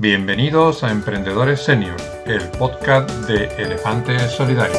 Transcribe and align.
Bienvenidos 0.00 0.84
a 0.84 0.92
Emprendedores 0.92 1.64
Senior, 1.64 1.96
el 2.24 2.42
podcast 2.56 3.10
de 3.26 3.46
Elefantes 3.60 4.30
Solidarios. 4.30 4.78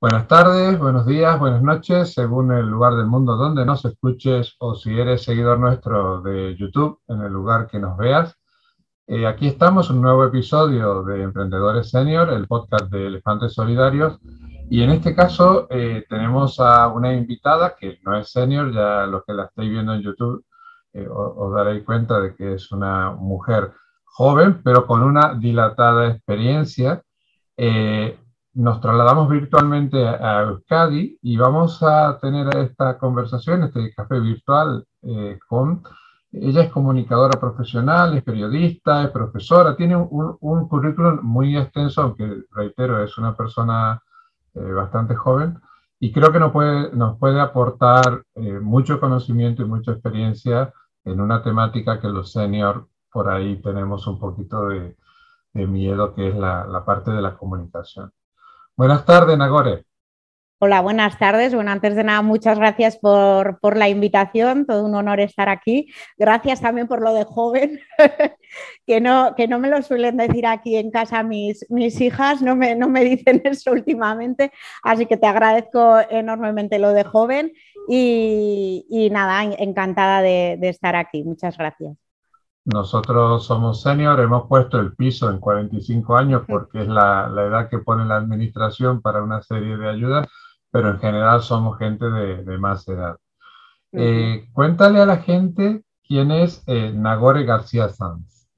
Buenas 0.00 0.28
tardes, 0.28 0.78
buenos 0.78 1.04
días, 1.06 1.40
buenas 1.40 1.60
noches, 1.60 2.14
según 2.14 2.52
el 2.52 2.68
lugar 2.68 2.94
del 2.94 3.08
mundo 3.08 3.36
donde 3.36 3.66
nos 3.66 3.84
escuches 3.84 4.54
o 4.60 4.76
si 4.76 4.96
eres 4.96 5.24
seguidor 5.24 5.58
nuestro 5.58 6.22
de 6.22 6.54
YouTube, 6.54 7.00
en 7.08 7.20
el 7.22 7.32
lugar 7.32 7.66
que 7.66 7.80
nos 7.80 7.98
veas. 7.98 8.38
Eh, 9.08 9.26
aquí 9.26 9.48
estamos, 9.48 9.90
un 9.90 10.02
nuevo 10.02 10.24
episodio 10.24 11.02
de 11.02 11.24
Emprendedores 11.24 11.90
Senior, 11.90 12.32
el 12.32 12.46
podcast 12.46 12.84
de 12.92 13.08
Elefantes 13.08 13.54
Solidarios. 13.54 14.20
Y 14.70 14.82
en 14.82 14.90
este 14.90 15.16
caso 15.16 15.66
eh, 15.68 16.04
tenemos 16.08 16.60
a 16.60 16.86
una 16.86 17.12
invitada 17.12 17.74
que 17.74 17.98
no 18.04 18.16
es 18.16 18.30
senior, 18.30 18.72
ya 18.72 19.04
los 19.06 19.24
que 19.24 19.32
la 19.32 19.46
estáis 19.46 19.68
viendo 19.68 19.94
en 19.94 20.02
YouTube 20.02 20.44
eh, 20.92 21.06
os, 21.08 21.52
daréis 21.54 21.84
cuenta 21.84 22.20
de 22.20 22.34
que 22.34 22.54
es 22.54 22.72
una 22.72 23.12
mujer 23.12 23.72
joven, 24.04 24.60
pero 24.62 24.86
con 24.86 25.02
una 25.02 25.34
dilatada 25.34 26.08
experiencia. 26.08 27.02
Eh, 27.56 28.18
nos 28.54 28.80
trasladamos 28.80 29.28
virtualmente 29.28 30.06
a, 30.06 30.42
Euskadi 30.42 31.18
y 31.22 31.36
vamos 31.36 31.82
a 31.82 32.18
tener 32.18 32.56
esta 32.56 32.98
conversación, 32.98 33.64
este 33.64 33.92
café 33.94 34.20
virtual 34.20 34.84
eh, 35.02 35.38
con... 35.48 35.82
Ella 36.30 36.64
es 36.64 36.70
comunicadora 36.70 37.40
profesional, 37.40 38.14
es 38.14 38.22
periodista, 38.22 39.02
es 39.02 39.10
profesora, 39.10 39.74
tiene 39.74 39.96
un, 39.96 40.36
un 40.40 40.68
currículum 40.68 41.20
muy 41.22 41.56
extenso, 41.56 42.02
aunque 42.02 42.42
reitero, 42.50 43.02
es 43.02 43.16
una 43.16 43.34
persona 43.34 44.02
bastante 44.52 45.14
joven, 45.14 45.58
y 46.00 46.12
creo 46.12 46.32
que 46.32 46.38
nos 46.38 46.52
puede, 46.52 46.92
nos 46.92 47.18
puede 47.18 47.40
aportar 47.40 48.22
eh, 48.36 48.60
mucho 48.60 49.00
conocimiento 49.00 49.62
y 49.62 49.66
mucha 49.66 49.92
experiencia 49.92 50.72
en 51.04 51.20
una 51.20 51.42
temática 51.42 52.00
que 52.00 52.08
los 52.08 52.32
seniors 52.32 52.84
por 53.10 53.28
ahí 53.28 53.60
tenemos 53.62 54.06
un 54.06 54.18
poquito 54.18 54.68
de, 54.68 54.96
miedo, 55.52 56.14
que 56.14 56.28
es 56.28 56.36
la, 56.36 56.84
parte 56.86 57.10
de 57.10 57.20
la 57.20 57.36
comunicación. 57.36 58.12
Buenas 58.76 59.04
tardes, 59.04 59.36
Nagore. 59.36 59.87
Hola, 60.60 60.80
buenas 60.80 61.16
tardes. 61.20 61.54
Bueno, 61.54 61.70
antes 61.70 61.94
de 61.94 62.02
nada, 62.02 62.20
muchas 62.20 62.58
gracias 62.58 62.96
por, 62.98 63.60
por, 63.60 63.76
la 63.76 63.88
invitación. 63.88 64.66
Todo 64.66 64.84
un 64.84 64.94
honor 64.96 65.20
estar 65.20 65.48
aquí. 65.48 65.92
Gracias 66.16 66.60
también 66.60 66.88
por 66.88 67.00
lo 67.00 67.14
de 67.14 67.22
joven, 67.22 67.78
que, 68.86 69.00
no, 69.00 69.34
que 69.36 69.46
no 69.46 69.60
me 69.60 69.68
lo 69.68 69.80
suelen 69.82 70.16
decir 70.16 70.46
aquí 70.48 70.76
en 70.76 70.90
casa 70.90 71.22
mis, 71.22 71.64
mis 71.70 72.00
hijas, 72.00 72.42
no 72.42 72.56
me, 72.56 72.74
no 72.74 72.88
me 72.88 73.04
dicen 73.04 73.40
eso 73.44 73.70
últimamente. 73.70 74.50
Así 74.82 75.06
que 75.06 75.16
te 75.16 75.28
agradezco 75.28 76.00
enormemente 76.10 76.80
lo 76.80 76.92
de 76.92 77.04
joven 77.04 77.52
y, 77.88 78.84
y 78.90 79.10
nada, 79.10 79.44
encantada 79.44 80.22
de, 80.22 80.56
de 80.58 80.68
estar 80.70 80.96
aquí. 80.96 81.22
Muchas 81.22 81.56
gracias. 81.56 81.96
Nosotros 82.64 83.46
somos 83.46 83.80
senior, 83.80 84.20
hemos 84.20 84.46
puesto 84.48 84.78
el 84.78 84.94
piso 84.94 85.30
en 85.30 85.38
45 85.38 86.16
años 86.16 86.42
porque 86.46 86.82
es 86.82 86.88
la, 86.88 87.28
la, 87.28 87.44
edad 87.46 87.70
que 87.70 87.78
pone 87.78 88.04
la 88.04 88.16
administración 88.16 89.00
para 89.00 89.22
una 89.22 89.40
serie 89.40 89.78
de 89.78 89.88
ayudas, 89.88 90.26
pero 90.70 90.90
en 90.90 90.98
general 90.98 91.42
somos 91.42 91.78
gente 91.78 92.08
de, 92.10 92.44
de 92.44 92.58
más 92.58 92.86
edad. 92.88 93.16
eh, 93.92 94.46
cuéntale 94.52 95.00
a 95.00 95.06
la 95.06 95.18
gente 95.18 95.82
quién 96.06 96.30
es 96.30 96.62
eh, 96.66 96.92
Nagore 96.94 97.44
García 97.44 97.88
Sanz. 97.88 98.48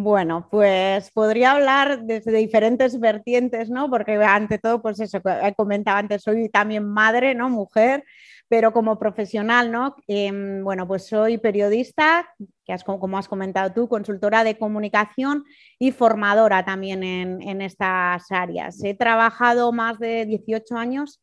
Bueno, 0.00 0.46
pues 0.48 1.10
podría 1.10 1.52
hablar 1.52 2.02
desde 2.04 2.30
diferentes 2.30 3.00
vertientes, 3.00 3.68
¿no? 3.68 3.90
Porque 3.90 4.14
ante 4.14 4.58
todo, 4.58 4.80
pues 4.80 5.00
eso, 5.00 5.18
he 5.42 5.54
comentado 5.54 5.98
antes, 5.98 6.22
soy 6.22 6.48
también 6.50 6.88
madre, 6.88 7.34
¿no? 7.34 7.50
Mujer, 7.50 8.04
pero 8.48 8.72
como 8.72 8.98
profesional, 8.98 9.70
¿no? 9.70 9.96
Eh, 10.08 10.60
bueno, 10.62 10.88
pues 10.88 11.06
soy 11.06 11.36
periodista, 11.38 12.34
que 12.64 12.72
has, 12.72 12.82
como 12.82 13.18
has 13.18 13.28
comentado 13.28 13.72
tú, 13.72 13.88
consultora 13.88 14.42
de 14.42 14.56
comunicación 14.56 15.44
y 15.78 15.92
formadora 15.92 16.64
también 16.64 17.02
en, 17.02 17.60
estas 17.60 18.30
áreas. 18.30 18.82
He 18.82 18.94
trabajado 18.94 19.70
más 19.72 19.98
de 19.98 20.24
18 20.24 20.76
años 20.76 21.20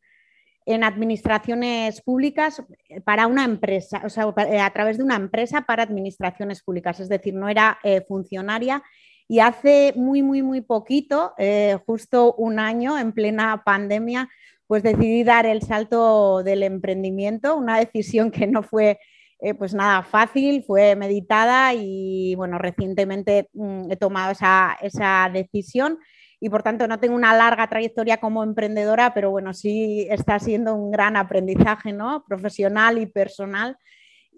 en 0.66 0.84
administraciones 0.84 2.00
públicas 2.02 2.62
para 3.04 3.26
una 3.26 3.44
empresa, 3.44 4.02
o 4.04 4.08
sea, 4.08 4.32
a 4.62 4.72
través 4.72 4.98
de 4.98 5.04
una 5.04 5.16
empresa 5.16 5.62
para 5.62 5.82
administraciones 5.82 6.62
públicas, 6.62 7.00
es 7.00 7.08
decir, 7.08 7.34
no 7.34 7.48
era 7.48 7.78
eh, 7.82 8.04
funcionaria. 8.06 8.82
Y 9.28 9.40
hace 9.40 9.92
muy, 9.96 10.22
muy, 10.22 10.42
muy 10.42 10.60
poquito, 10.60 11.34
eh, 11.38 11.76
justo 11.84 12.34
un 12.34 12.60
año, 12.60 12.96
en 12.96 13.10
plena 13.10 13.62
pandemia, 13.64 14.28
pues 14.66 14.82
decidí 14.82 15.24
dar 15.24 15.46
el 15.46 15.62
salto 15.62 16.42
del 16.42 16.62
emprendimiento, 16.62 17.56
una 17.56 17.78
decisión 17.78 18.30
que 18.30 18.46
no 18.46 18.62
fue 18.62 18.98
eh, 19.38 19.52
pues 19.54 19.74
nada 19.74 20.02
fácil, 20.02 20.64
fue 20.66 20.96
meditada 20.96 21.74
y 21.74 22.34
bueno, 22.36 22.56
recientemente 22.58 23.50
mmm, 23.52 23.90
he 23.90 23.96
tomado 23.96 24.32
esa, 24.32 24.78
esa, 24.80 25.28
decisión 25.30 25.98
y 26.40 26.48
por 26.48 26.62
tanto 26.62 26.88
no 26.88 26.98
tengo 27.00 27.14
una 27.14 27.36
larga 27.36 27.68
trayectoria 27.68 28.16
como 28.16 28.42
emprendedora, 28.42 29.12
pero 29.12 29.30
bueno, 29.30 29.52
sí 29.52 30.06
está 30.10 30.38
siendo 30.38 30.74
un 30.74 30.90
gran 30.90 31.16
aprendizaje 31.16 31.92
¿no? 31.92 32.24
profesional 32.26 32.98
y 32.98 33.06
personal. 33.06 33.76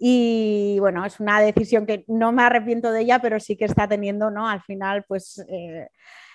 Y 0.01 0.77
bueno, 0.79 1.05
es 1.05 1.19
una 1.19 1.41
decisión 1.41 1.85
que 1.85 2.05
no 2.07 2.31
me 2.31 2.43
arrepiento 2.43 2.91
de 2.91 3.01
ella, 3.01 3.19
pero 3.19 3.39
sí 3.39 3.57
que 3.57 3.65
está 3.65 3.87
teniendo, 3.87 4.31
¿no? 4.31 4.47
Al 4.47 4.61
final, 4.61 5.03
pues 5.09 5.45
eh, 5.49 5.89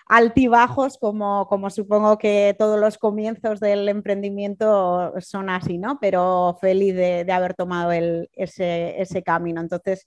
altibajos, 0.06 0.98
como, 0.98 1.46
como, 1.48 1.70
supongo 1.70 2.18
que 2.18 2.54
todos 2.58 2.78
los 2.78 2.98
comienzos 2.98 3.60
del 3.60 3.88
emprendimiento 3.88 5.12
son 5.20 5.48
así, 5.48 5.78
¿no? 5.78 5.98
Pero 6.00 6.58
feliz 6.60 6.94
de, 6.94 7.24
de 7.24 7.32
haber 7.32 7.54
tomado 7.54 7.92
el, 7.92 8.28
ese, 8.32 9.00
ese, 9.00 9.22
camino. 9.22 9.60
Entonces, 9.60 10.06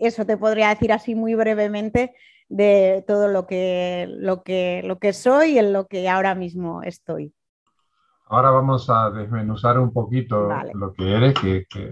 eso 0.00 0.24
te 0.24 0.36
podría 0.36 0.68
decir 0.68 0.92
así 0.92 1.14
muy 1.14 1.34
brevemente 1.34 2.14
de 2.48 3.04
todo 3.06 3.26
lo 3.28 3.46
que, 3.46 4.06
lo 4.08 4.42
que, 4.42 4.82
lo 4.84 4.98
que 4.98 5.12
soy 5.12 5.52
y 5.52 5.58
en 5.58 5.72
lo 5.72 5.86
que 5.86 6.08
ahora 6.08 6.34
mismo 6.34 6.82
estoy. 6.82 7.34
Ahora 8.28 8.50
vamos 8.50 8.88
a 8.90 9.10
desmenuzar 9.10 9.78
un 9.78 9.92
poquito 9.92 10.48
vale. 10.48 10.72
lo 10.74 10.92
que 10.92 11.16
eres, 11.16 11.34
que, 11.34 11.64
que, 11.68 11.90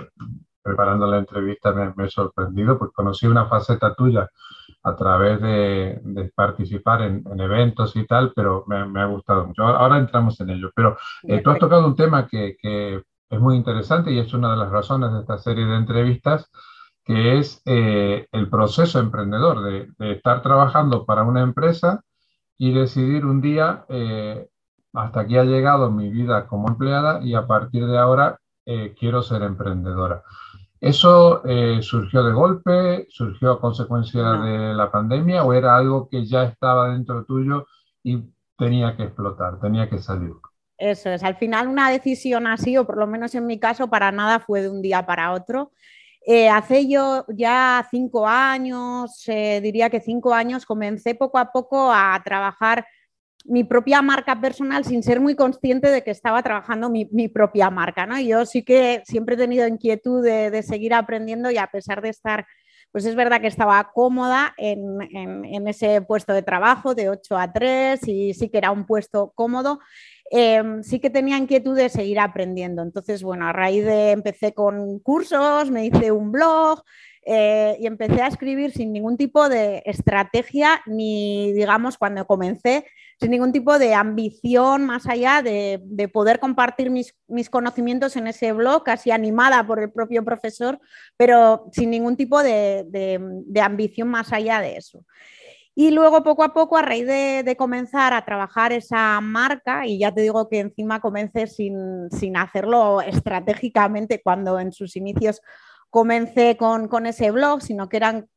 preparando 0.62 1.06
la 1.06 1.18
entrevista 1.18 1.72
me, 1.72 1.92
me 1.96 2.06
he 2.06 2.10
sorprendido, 2.10 2.78
pues 2.78 2.90
conocí 2.92 3.26
una 3.26 3.46
faceta 3.46 3.94
tuya 3.94 4.28
a 4.84 4.96
través 4.96 5.40
de, 5.40 6.00
de 6.02 6.30
participar 6.34 7.02
en, 7.02 7.24
en, 7.30 7.40
eventos 7.40 7.96
y 7.96 8.06
tal, 8.06 8.32
pero 8.36 8.64
me, 8.66 8.86
me, 8.86 9.00
ha 9.00 9.06
gustado 9.06 9.46
mucho. 9.46 9.64
Ahora 9.64 9.98
entramos 9.98 10.38
en 10.40 10.50
ello, 10.50 10.70
pero 10.74 10.96
eh, 11.22 11.40
tú 11.42 11.50
has 11.50 11.58
tocado 11.58 11.86
un 11.86 11.96
tema 11.96 12.26
que, 12.28 12.56
que, 12.60 13.02
es 13.30 13.40
muy 13.40 13.56
interesante 13.56 14.12
y 14.12 14.18
es 14.18 14.32
una 14.34 14.50
de 14.52 14.58
las 14.58 14.70
razones 14.70 15.12
de 15.12 15.20
esta 15.20 15.38
serie 15.38 15.64
de 15.64 15.76
entrevistas, 15.76 16.50
que 17.04 17.38
es 17.38 17.62
eh, 17.64 18.28
el 18.30 18.48
proceso 18.48 19.00
emprendedor, 19.00 19.62
de, 19.64 19.88
de, 19.98 20.12
estar 20.12 20.42
trabajando 20.42 21.04
para 21.04 21.24
una 21.24 21.42
empresa 21.42 22.02
y 22.58 22.72
decidir 22.72 23.24
un 23.24 23.40
día, 23.40 23.86
eh, 23.88 24.48
hasta 24.92 25.20
aquí 25.20 25.36
ha 25.36 25.44
llegado 25.44 25.90
mi 25.90 26.10
vida 26.10 26.46
como 26.46 26.68
empleada 26.68 27.20
y 27.22 27.34
a 27.34 27.46
partir 27.46 27.86
de 27.86 27.98
ahora 27.98 28.38
eh, 28.66 28.94
quiero 28.98 29.22
ser 29.22 29.42
emprendedora. 29.42 30.22
¿Eso 30.84 31.42
eh, 31.46 31.78
surgió 31.80 32.22
de 32.22 32.34
golpe, 32.34 33.06
surgió 33.08 33.52
a 33.52 33.60
consecuencia 33.60 34.22
no. 34.22 34.44
de 34.44 34.74
la 34.74 34.92
pandemia 34.92 35.42
o 35.42 35.54
era 35.54 35.74
algo 35.78 36.10
que 36.10 36.26
ya 36.26 36.44
estaba 36.44 36.92
dentro 36.92 37.24
tuyo 37.24 37.66
y 38.02 38.22
tenía 38.58 38.94
que 38.94 39.04
explotar, 39.04 39.58
tenía 39.58 39.88
que 39.88 39.98
salir? 39.98 40.32
Eso 40.76 41.08
es, 41.08 41.22
al 41.24 41.36
final 41.36 41.68
una 41.68 41.90
decisión 41.90 42.46
así, 42.46 42.76
o 42.76 42.84
por 42.84 42.98
lo 42.98 43.06
menos 43.06 43.34
en 43.34 43.46
mi 43.46 43.58
caso, 43.58 43.88
para 43.88 44.12
nada 44.12 44.40
fue 44.40 44.60
de 44.60 44.68
un 44.68 44.82
día 44.82 45.06
para 45.06 45.32
otro. 45.32 45.72
Eh, 46.26 46.50
hace 46.50 46.86
yo 46.86 47.24
ya 47.28 47.88
cinco 47.90 48.28
años, 48.28 49.26
eh, 49.26 49.62
diría 49.62 49.88
que 49.88 50.00
cinco 50.00 50.34
años, 50.34 50.66
comencé 50.66 51.14
poco 51.14 51.38
a 51.38 51.50
poco 51.50 51.90
a 51.90 52.20
trabajar 52.22 52.84
mi 53.44 53.62
propia 53.62 54.00
marca 54.02 54.40
personal 54.40 54.84
sin 54.84 55.02
ser 55.02 55.20
muy 55.20 55.34
consciente 55.34 55.90
de 55.90 56.02
que 56.02 56.10
estaba 56.10 56.42
trabajando 56.42 56.88
mi, 56.88 57.28
propia 57.28 57.70
marca. 57.70 58.06
¿no? 58.06 58.18
Yo 58.20 58.46
sí 58.46 58.62
que 58.62 59.02
siempre 59.04 59.34
he 59.34 59.38
tenido 59.38 59.68
inquietud 59.68 60.24
de, 60.24 60.62
seguir 60.62 60.94
aprendiendo 60.94 61.50
y 61.50 61.58
a 61.58 61.66
pesar 61.66 62.00
de 62.00 62.08
estar, 62.08 62.46
pues 62.90 63.04
es 63.04 63.14
verdad 63.14 63.40
que 63.40 63.46
estaba 63.46 63.90
cómoda 63.92 64.54
en, 64.56 65.66
ese 65.68 66.00
puesto 66.00 66.32
de 66.32 66.42
trabajo 66.42 66.94
de 66.94 67.10
8 67.10 67.36
a 67.36 67.52
3 67.52 68.08
y 68.08 68.34
sí 68.34 68.48
que 68.48 68.58
era 68.58 68.70
un 68.70 68.86
puesto 68.86 69.32
cómodo. 69.34 69.80
Eh, 70.30 70.62
sí 70.82 70.98
que 70.98 71.10
tenía 71.10 71.36
inquietud 71.36 71.76
de 71.76 71.90
seguir 71.90 72.18
aprendiendo. 72.18 72.82
Entonces, 72.82 73.22
bueno, 73.22 73.46
a 73.46 73.52
raíz 73.52 73.84
de 73.84 74.12
empecé 74.12 74.54
con 74.54 74.98
cursos, 75.00 75.70
me 75.70 75.84
hice 75.84 76.12
un 76.12 76.32
blog, 76.32 76.82
eh, 77.26 77.76
y 77.80 77.86
empecé 77.86 78.20
a 78.20 78.26
escribir 78.26 78.72
sin 78.72 78.92
ningún 78.92 79.16
tipo 79.16 79.48
de 79.48 79.82
estrategia, 79.86 80.82
ni 80.86 81.52
digamos 81.52 81.96
cuando 81.96 82.26
comencé, 82.26 82.84
sin 83.20 83.30
ningún 83.30 83.52
tipo 83.52 83.78
de 83.78 83.94
ambición 83.94 84.84
más 84.84 85.06
allá 85.06 85.42
de, 85.42 85.80
de 85.84 86.08
poder 86.08 86.38
compartir 86.40 86.90
mis, 86.90 87.14
conocimientos 87.50 88.16
en 88.16 88.26
ese 88.26 88.52
blog, 88.52 88.84
casi 88.84 89.10
animada 89.10 89.66
por 89.66 89.80
el 89.80 89.92
propio 89.92 90.24
profesor, 90.24 90.80
pero 91.16 91.68
sin 91.72 91.90
ningún 91.90 92.16
tipo 92.16 92.42
de, 92.42 93.18
ambición 93.62 94.08
más 94.08 94.32
allá 94.32 94.60
de 94.60 94.76
eso. 94.76 95.04
Y 95.76 95.90
luego 95.90 96.22
poco 96.22 96.44
a 96.44 96.54
poco, 96.54 96.76
a 96.76 96.82
raíz 96.82 97.06
de, 97.06 97.54
comenzar 97.58 98.12
a 98.12 98.24
trabajar 98.24 98.72
esa 98.72 99.20
marca, 99.20 99.86
y 99.86 99.98
ya 99.98 100.12
te 100.12 100.22
digo 100.22 100.48
que 100.48 100.60
encima 100.60 101.00
comencé 101.00 101.46
sin, 101.46 102.10
sin 102.10 102.36
hacerlo 102.36 103.00
estratégicamente 103.00 104.20
cuando 104.22 104.58
en 104.58 104.72
sus 104.72 104.96
inicios 104.96 105.40
comencé 105.90 106.56
con, 106.56 106.88
con, 106.88 107.06
ese 107.06 107.30
blog, 107.30 107.62
sino 107.62 107.88
que 107.88 107.96
eran 107.96 108.28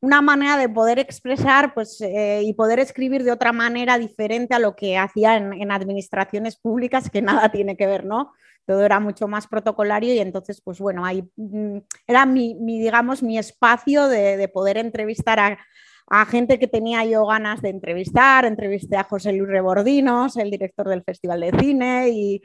una 0.00 0.22
manera 0.22 0.56
de 0.56 0.68
poder 0.68 0.98
expresar 0.98 1.74
pues, 1.74 2.00
eh, 2.00 2.42
y 2.44 2.52
poder 2.54 2.78
escribir 2.78 3.24
de 3.24 3.32
otra 3.32 3.52
manera 3.52 3.98
diferente 3.98 4.54
a 4.54 4.58
lo 4.58 4.76
que 4.76 4.98
hacía 4.98 5.36
en, 5.36 5.70
administraciones 5.70 6.56
públicas, 6.56 7.10
que 7.10 7.22
nada 7.22 7.48
tiene 7.52 7.76
que 7.76 7.86
ver, 7.86 8.04
¿no? 8.04 8.32
Todo 8.66 8.84
era 8.84 8.98
mucho 9.00 9.28
más 9.28 9.46
protocolario 9.46 10.12
y 10.12 10.18
entonces, 10.18 10.60
pues 10.60 10.78
bueno, 10.78 11.04
ahí 11.04 11.22
mm, 11.36 11.78
era 12.06 12.26
mi, 12.26 12.54
digamos, 12.54 13.22
mi 13.22 13.38
espacio 13.38 14.08
de, 14.08 14.48
poder 14.48 14.76
entrevistar 14.76 15.38
a, 15.38 16.26
gente 16.26 16.58
que 16.58 16.68
tenía 16.68 17.04
yo 17.04 17.26
ganas 17.26 17.62
de 17.62 17.70
entrevistar. 17.70 18.44
Entrevisté 18.44 18.96
a 18.96 19.04
José 19.04 19.32
Luis 19.32 19.48
Rebordinos, 19.48 20.36
el 20.36 20.50
director 20.50 20.88
del 20.88 21.02
Festival 21.02 21.40
de 21.40 21.58
Cine, 21.58 22.08
y 22.10 22.42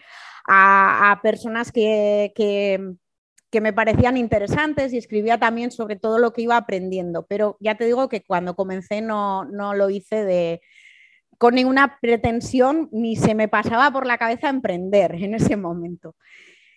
a, 0.47 1.19
personas 1.21 1.71
que, 1.71 2.31
que 2.35 2.95
me 3.59 3.73
parecían 3.73 4.15
interesantes 4.15 4.93
y 4.93 4.97
escribía 4.97 5.37
también 5.37 5.71
sobre 5.71 5.97
todo 5.97 6.19
lo 6.19 6.31
que 6.31 6.43
iba 6.43 6.55
aprendiendo. 6.55 7.25
Pero 7.25 7.57
ya 7.59 7.75
te 7.75 7.85
digo 7.85 8.07
que 8.07 8.23
cuando 8.23 8.55
comencé 8.55 9.01
no, 9.01 9.43
no 9.43 9.73
lo 9.73 9.89
hice 9.89 10.23
de, 10.23 10.61
con 11.37 11.55
ninguna 11.55 11.97
pretensión 11.99 12.87
ni 12.91 13.15
se 13.15 13.35
me 13.35 13.47
pasaba 13.47 13.91
por 13.91 14.05
la 14.05 14.19
cabeza 14.19 14.47
emprender 14.47 15.15
en 15.15 15.33
ese 15.33 15.57
momento. 15.57 16.15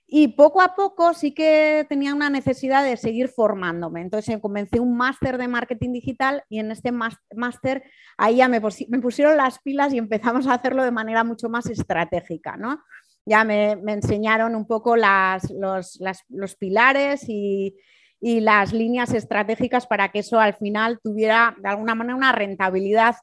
Y 0.06 0.28
poco 0.28 0.62
a 0.62 0.74
poco 0.74 1.12
sí 1.14 1.32
que 1.32 1.86
tenía 1.88 2.14
una 2.14 2.30
necesidad 2.30 2.84
de 2.84 2.96
seguir 2.96 3.28
formándome. 3.28 4.00
Entonces 4.00 4.38
comencé 4.40 4.80
un 4.80 4.96
máster 4.96 5.38
de 5.38 5.48
marketing 5.48 5.92
digital 5.92 6.44
y 6.48 6.60
en 6.60 6.70
este 6.70 6.92
máster 6.92 7.84
ahí 8.16 8.36
ya 8.36 8.48
me, 8.48 8.60
pusieron 8.60 9.36
las 9.36 9.58
pilas 9.58 9.92
y 9.92 9.98
empezamos 9.98 10.46
a 10.46 10.54
hacerlo 10.54 10.82
de 10.82 10.90
manera 10.90 11.24
mucho 11.24 11.48
más 11.48 11.66
estratégica. 11.66 12.56
¿no? 12.56 12.82
Ya 13.26 13.44
me, 13.44 13.72
enseñaron 13.72 14.54
un 14.54 14.66
poco 14.66 14.96
los, 14.96 16.56
pilares 16.58 17.24
y, 17.28 17.76
las 18.20 18.72
líneas 18.72 19.12
estratégicas 19.12 19.86
para 19.86 20.10
que 20.10 20.20
eso 20.20 20.40
al 20.40 20.54
final 20.54 20.98
tuviera 21.02 21.54
de 21.58 21.68
alguna 21.68 21.94
manera 21.94 22.16
una 22.16 22.32
rentabilidad, 22.32 23.16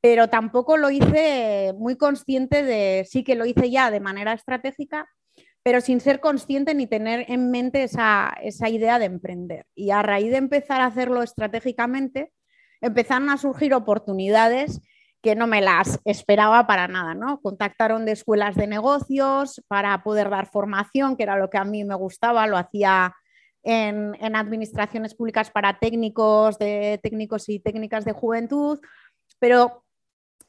pero 0.00 0.28
tampoco 0.28 0.76
lo 0.76 0.90
hice 0.90 1.72
muy 1.76 1.96
consciente 1.96 2.62
de, 2.62 3.04
sí 3.08 3.24
que 3.24 3.34
lo 3.34 3.46
hice 3.46 3.70
ya 3.70 3.90
de 3.90 3.98
manera 3.98 4.32
estratégica, 4.32 5.08
pero 5.64 5.80
sin 5.80 5.98
ser 6.00 6.20
consciente 6.20 6.74
ni 6.74 6.86
tener 6.86 7.24
en 7.28 7.50
mente 7.50 7.82
esa, 7.82 8.32
esa 8.42 8.68
idea 8.68 9.00
de 9.00 9.06
emprender. 9.06 9.66
Y 9.74 9.90
a 9.90 10.02
raíz 10.02 10.30
de 10.30 10.36
empezar 10.36 10.80
a 10.82 10.86
hacerlo 10.86 11.22
estratégicamente, 11.22 12.32
empezaron 12.80 13.30
a 13.30 13.38
surgir 13.38 13.74
oportunidades 13.74 14.80
que 15.24 15.34
no 15.34 15.46
me 15.46 15.62
las 15.62 15.98
esperaba 16.04 16.66
para 16.66 16.86
nada, 16.86 17.14
¿no? 17.14 17.40
Contactaron 17.40 18.04
de 18.04 18.12
escuelas 18.12 18.56
de 18.56 18.66
negocios 18.66 19.62
para 19.68 20.02
poder 20.02 20.28
dar 20.28 20.50
formación, 20.50 21.16
que 21.16 21.22
era 21.22 21.38
lo 21.38 21.48
que 21.48 21.56
a 21.56 21.64
mí 21.64 21.82
me 21.82 21.94
gustaba, 21.94 22.46
lo 22.46 22.58
hacía 22.58 23.14
en, 23.62 24.14
administraciones 24.36 25.14
públicas 25.14 25.50
para 25.50 25.78
técnicos, 25.78 26.58
de 26.58 27.00
técnicos 27.02 27.48
y 27.48 27.58
técnicas 27.58 28.04
de 28.04 28.12
juventud, 28.12 28.78
pero 29.38 29.82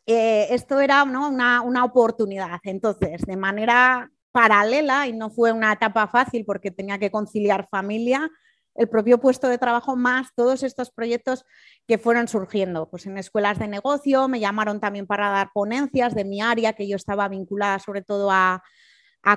eh, 0.06 0.48
esto 0.50 0.82
era 0.82 1.04
una, 1.04 1.62
una 1.62 1.86
oportunidad. 1.86 2.60
Entonces, 2.64 3.22
de 3.22 3.38
manera 3.38 4.12
paralela, 4.34 5.08
y 5.08 5.14
no 5.14 5.30
fue 5.30 5.54
una 5.54 5.72
etapa 5.72 6.06
fácil 6.08 6.44
porque 6.44 6.70
tenía 6.70 7.00
que 7.00 7.12
conciliar 7.12 7.70
familia, 7.72 8.30
el 8.76 8.90
propio 8.90 9.20
puesto 9.20 9.48
de 9.48 9.58
trabajo 9.58 9.96
más 9.96 10.28
todos 10.36 10.64
estos 10.64 10.92
proyectos 10.92 11.46
que 11.88 11.98
fueron 11.98 12.28
surgiendo. 12.28 12.90
Pues 12.90 13.06
en 13.06 13.18
escuelas 13.18 13.58
de 13.58 13.68
negocio 13.68 14.28
me 14.28 14.40
llamaron 14.40 14.80
también 14.80 15.08
para 15.08 15.30
dar 15.30 15.50
ponencias 15.54 16.14
de 16.14 16.26
mi 16.26 16.42
área, 16.42 16.74
que 16.74 16.88
yo 16.88 16.96
estaba 16.96 17.28
vinculada 17.28 17.80
sobre 17.80 18.02
todo 18.02 18.30
a, 18.32 18.62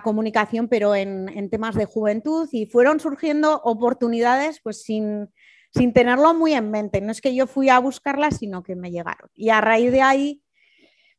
comunicación, 0.02 0.68
pero 0.68 0.94
en, 0.94 1.48
temas 1.48 1.74
de 1.74 1.86
juventud 1.86 2.46
y 2.52 2.66
fueron 2.66 3.00
surgiendo 3.00 3.62
oportunidades 3.64 4.60
pues 4.62 4.82
sin, 4.82 5.32
sin 5.70 5.94
tenerlo 5.94 6.34
muy 6.34 6.52
en 6.52 6.70
mente. 6.70 7.00
No 7.00 7.10
es 7.10 7.22
que 7.22 7.34
yo 7.34 7.46
fui 7.46 7.70
a 7.70 7.78
buscarlas, 7.78 8.36
sino 8.36 8.62
que 8.62 8.76
me 8.76 8.90
llegaron. 8.90 9.30
Y 9.34 9.48
a 9.48 9.62
raíz 9.62 9.90
de 9.90 10.02
ahí 10.02 10.42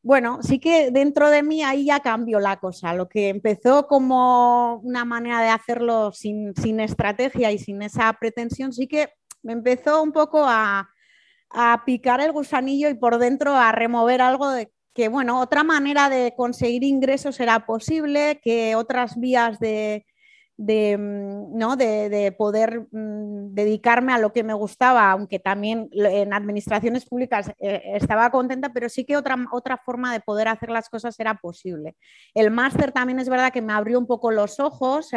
bueno, 0.01 0.39
sí 0.41 0.59
que 0.59 0.91
dentro 0.91 1.29
de 1.29 1.43
mí 1.43 1.63
ahí 1.63 1.85
ya 1.85 1.99
cambió 1.99 2.39
la 2.39 2.59
cosa. 2.59 2.93
Lo 2.93 3.09
que 3.09 3.29
empezó 3.29 3.87
como 3.87 4.75
una 4.77 5.05
manera 5.05 5.41
de 5.41 5.49
hacerlo 5.49 6.11
sin, 6.11 6.53
estrategia 6.79 7.51
y 7.51 7.59
sin 7.59 7.81
esa 7.81 8.13
pretensión, 8.13 8.71
sí 8.71 8.87
que 8.87 9.09
me 9.43 9.53
empezó 9.53 10.01
un 10.01 10.11
poco 10.11 10.43
a, 10.45 10.89
a, 11.49 11.83
picar 11.85 12.21
el 12.21 12.31
gusanillo 12.31 12.89
y 12.89 12.93
por 12.95 13.17
dentro 13.17 13.55
a 13.55 13.71
remover 13.71 14.21
algo 14.21 14.49
de 14.49 14.71
que, 14.93 15.09
bueno, 15.09 15.39
otra 15.39 15.63
manera 15.63 16.09
de 16.09 16.33
conseguir 16.35 16.83
ingresos 16.83 17.39
era 17.39 17.65
posible, 17.65 18.39
que 18.43 18.75
otras 18.75 19.19
vías 19.19 19.59
de, 19.59 20.05
de, 20.59 20.97
mm, 20.97 21.57
¿no? 21.57 21.77
de, 21.77 22.35
poder 22.37 22.81
mm, 22.91 23.53
dedicarme 23.53 24.11
a 24.11 24.17
lo 24.17 24.33
que 24.33 24.43
me 24.43 24.53
gustaba, 24.53 25.09
aunque 25.09 25.39
también 25.39 25.89
en 25.93 26.33
administraciones 26.33 27.05
públicas 27.05 27.49
eh, 27.59 27.81
estaba 27.93 28.29
contenta, 28.29 28.73
pero 28.73 28.89
sí 28.89 29.05
que 29.05 29.15
otra, 29.15 29.37
otra 29.53 29.77
forma 29.77 30.11
de 30.11 30.19
poder 30.19 30.49
hacer 30.49 30.69
las 30.69 30.89
cosas 30.89 31.17
era 31.17 31.35
posible. 31.35 31.95
El 32.33 32.51
máster 32.51 32.91
también 32.91 33.19
es 33.19 33.29
verdad 33.29 33.53
que 33.53 33.61
me 33.61 33.71
abrió 33.71 33.97
un 33.97 34.05
poco 34.05 34.31
los 34.31 34.59
ojos, 34.59 35.13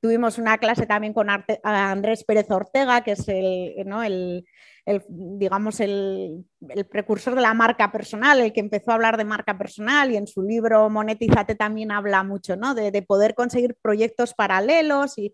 tuvimos 0.00 0.38
una 0.38 0.58
clase 0.58 0.86
también 0.86 1.12
con 1.12 1.28
Andrés 1.62 2.24
Pérez 2.24 2.50
Ortega, 2.50 3.02
que 3.02 3.12
es 3.12 3.28
el, 3.28 3.74
¿no? 3.86 4.02
el 4.02 4.44
digamos, 5.08 5.80
el, 5.80 6.46
precursor 6.90 7.34
de 7.34 7.42
la 7.42 7.54
marca 7.54 7.92
personal, 7.92 8.40
el 8.40 8.52
que 8.52 8.60
empezó 8.60 8.90
a 8.90 8.94
hablar 8.94 9.16
de 9.16 9.24
marca 9.24 9.56
personal 9.56 10.10
y 10.10 10.16
en 10.16 10.26
su 10.26 10.42
libro 10.42 10.88
Monetízate 10.90 11.54
también 11.54 11.92
habla 11.92 12.22
mucho, 12.22 12.56
¿no? 12.56 12.74
De, 12.74 13.02
poder 13.02 13.34
conseguir 13.34 13.76
proyectos 13.80 14.34
paralelos 14.34 15.18
y, 15.18 15.32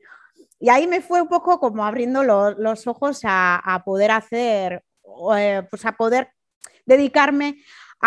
ahí 0.68 0.86
me 0.86 1.00
fue 1.00 1.20
un 1.20 1.28
poco 1.28 1.60
como 1.60 1.84
abriendo 1.84 2.22
los 2.22 2.86
ojos 2.86 3.20
a, 3.24 3.82
poder 3.84 4.10
hacer, 4.10 4.82
eh, 5.36 5.62
pues 5.70 5.84
a 5.84 5.92
poder 5.92 6.30
dedicarme 6.86 7.56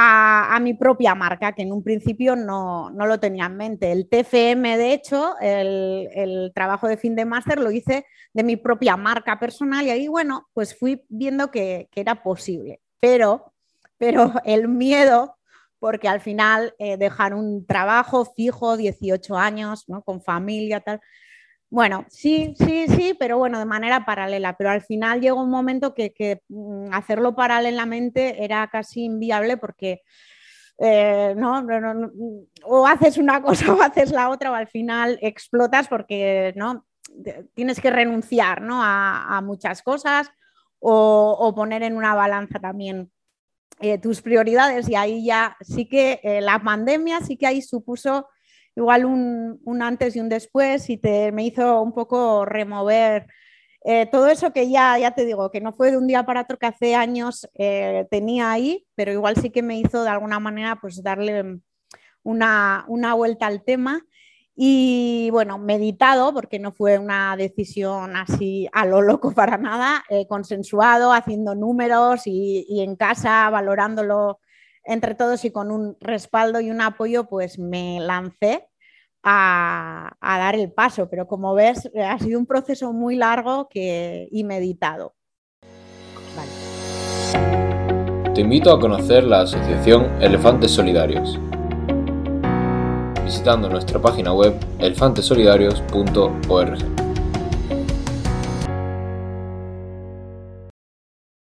a, 0.01 0.60
mi 0.62 0.74
propia 0.74 1.16
marca, 1.16 1.54
que 1.54 1.63
en 1.63 1.74
un 1.74 1.84
principio 1.84 2.36
no, 2.36 2.90
lo 2.92 3.19
tenía 3.19 3.46
en 3.46 3.57
mente. 3.57 3.92
El 3.92 4.07
TFM, 4.07 4.78
de 4.78 4.94
hecho, 4.94 5.36
el, 5.42 6.51
trabajo 6.54 6.88
de 6.88 6.98
fin 6.98 7.16
de 7.16 7.25
máster 7.25 7.60
lo 7.60 7.72
hice 7.72 8.06
de 8.34 8.44
mi 8.44 8.56
propia 8.56 8.96
marca 8.96 9.40
personal 9.40 9.86
y 9.86 9.90
ahí, 9.90 10.07
bueno, 10.07 10.48
pues 10.54 10.78
fui 10.78 11.06
viendo 11.10 11.51
que, 11.51 11.90
era 11.96 12.24
posible. 12.24 12.81
Pero, 13.00 13.54
pero 13.98 14.34
el 14.46 14.68
miedo, 14.68 15.36
porque 15.80 16.07
al 16.07 16.22
final 16.22 16.74
eh, 16.80 16.98
dejar 16.98 17.34
un 17.34 17.66
trabajo 17.66 18.25
fijo, 18.25 18.78
18 18.78 19.38
años, 19.38 19.86
¿no? 19.88 20.02
con 20.04 20.22
familia, 20.22 20.80
tal, 20.80 21.02
bueno, 21.71 22.06
sí, 22.10 22.56
sí, 22.57 22.88
sí, 22.88 23.16
pero 23.19 23.38
bueno, 23.38 23.60
de 23.60 23.66
manera 23.66 24.06
paralela. 24.06 24.57
Pero 24.57 24.71
al 24.71 24.81
final 24.81 25.21
llegó 25.21 25.42
un 25.44 25.51
momento 25.51 25.94
que, 25.94 26.42
mm, 26.50 26.94
hacerlo 26.94 27.35
paralelamente 27.35 28.44
era 28.44 28.68
casi 28.69 29.06
inviable 29.06 29.57
porque 29.57 30.02
eh, 30.80 31.33
no, 31.38 31.66
o 32.64 32.88
haces 32.88 33.18
una 33.18 33.42
cosa 33.44 33.73
o 33.73 33.81
haces 33.81 34.11
la 34.11 34.30
otra 34.30 34.52
o 34.52 34.56
al 34.56 34.68
final 34.68 35.19
explotas 35.21 35.88
porque 35.88 36.54
no 36.56 36.85
tienes 37.54 37.81
que 37.81 37.90
renunciar 37.92 38.61
¿no? 38.61 38.81
a, 38.81 39.42
muchas 39.44 39.81
cosas 39.81 40.30
o, 40.80 41.54
poner 41.56 41.83
en 41.83 41.97
una 41.97 42.16
balanza 42.16 42.59
también 42.59 43.11
eh, 43.81 43.97
tus 43.97 44.21
prioridades 44.21 44.88
y 44.90 44.95
ahí 44.95 45.26
ya 45.26 45.57
sí 45.61 45.88
que 45.88 46.19
eh, 46.23 46.42
la 46.42 46.59
pandemia 46.59 47.21
sí 47.21 47.35
que 47.35 47.47
ahí 47.47 47.61
supuso 47.61 48.28
igual 48.80 49.06
un, 49.06 49.81
antes 49.81 50.16
y 50.16 50.19
un 50.19 50.30
después 50.30 50.90
y 50.90 50.98
te, 50.98 51.31
me 51.31 51.45
hizo 51.45 51.81
un 51.81 51.94
poco 51.94 52.45
remover 52.45 53.28
eh, 53.86 54.07
todo 54.07 54.28
eso 54.28 54.52
que 54.52 54.69
ya, 54.69 54.98
ya 54.98 55.12
te 55.12 55.26
digo, 55.26 55.52
que 55.52 55.62
no 55.62 55.71
fue 55.74 55.92
de 55.92 55.98
un 55.98 56.07
día 56.07 56.26
para 56.26 56.42
otro 56.42 56.57
que 56.57 56.66
hace 56.66 56.95
años 56.95 57.50
eh, 57.56 58.07
tenía 58.12 58.52
ahí, 58.52 58.86
pero 58.95 59.12
igual 59.12 59.38
sí 59.38 59.52
que 59.52 59.62
me 59.64 59.80
hizo 59.80 60.04
de 60.04 60.09
alguna 60.09 60.40
manera 60.40 60.78
pues 60.81 61.02
darle 61.02 61.59
una, 62.24 62.86
vuelta 63.16 63.48
al 63.48 63.64
tema. 63.64 64.02
Y 64.62 65.30
bueno, 65.31 65.57
meditado, 65.57 66.33
porque 66.33 66.59
no 66.59 66.74
fue 66.74 67.00
una 67.00 67.38
decisión 67.38 68.18
así 68.18 68.68
a 68.74 68.86
lo 68.86 69.02
loco 69.02 69.31
para 69.33 69.57
nada, 69.57 70.04
eh, 70.09 70.28
consensuado, 70.28 71.14
haciendo 71.14 71.56
números 71.56 72.28
y, 72.28 72.66
y, 72.68 72.81
en 72.81 72.98
casa, 72.98 73.50
valorándolo 73.50 74.40
entre 74.83 75.16
todos 75.16 75.45
y 75.45 75.52
con 75.52 75.71
un 75.71 75.98
respaldo 76.02 76.59
y 76.59 76.71
un 76.71 76.81
apoyo, 76.81 77.30
pues 77.30 77.57
me 77.57 78.00
lancé 78.02 78.69
a, 79.23 80.16
dar 80.21 80.56
el 80.56 80.71
paso, 80.71 81.09
pero 81.09 81.28
como 81.28 81.54
ves, 81.54 81.90
ha 81.95 82.18
sido 82.19 82.40
un 82.40 82.45
proceso 82.45 82.94
muy 82.94 83.16
largo 83.16 83.69
y 83.73 84.44
meditado. 84.44 85.16
Te 88.33 88.42
invito 88.42 88.71
a 88.71 88.80
conocer 88.80 89.23
la 89.23 89.42
asociación 89.42 90.21
Elefantes 90.21 90.71
Solidarios 90.71 91.40
visitando 93.30 93.69
nuestra 93.69 94.02
página 94.02 94.33
web 94.33 94.56
elefantesolidarios.org. 94.80 97.08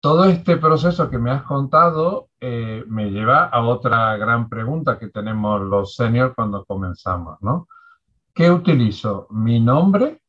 Todo 0.07 0.27
este 0.27 0.57
proceso 0.57 1.11
que 1.11 1.19
me 1.19 1.33
has 1.33 1.43
contado 1.43 2.29
eh, 2.41 2.85
me 2.87 3.11
lleva 3.11 3.47
a 3.47 3.67
otra 3.67 4.17
gran 4.17 4.49
pregunta 4.49 5.01
que 5.01 5.09
tenemos 5.09 5.61
los 5.63 5.97
seniors 5.97 6.33
cuando 6.33 6.65
comenzamos, 6.65 7.43
¿no? 7.43 7.67
¿Qué 8.33 8.49
utilizo? 8.49 9.27
¿Mi 9.31 9.59
nombre? 9.59 10.23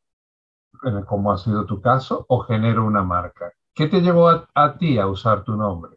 como 1.05 1.31
ha 1.31 1.37
sido 1.37 1.67
tu 1.67 1.79
caso, 1.79 2.25
o 2.27 2.39
genero 2.39 2.87
una 2.87 3.03
marca. 3.03 3.53
¿Qué 3.75 3.85
te 3.85 4.01
llevó 4.01 4.29
a, 4.29 4.77
ti 4.79 4.97
a 4.97 5.05
usar 5.05 5.43
tu 5.43 5.55
nombre? 5.55 5.95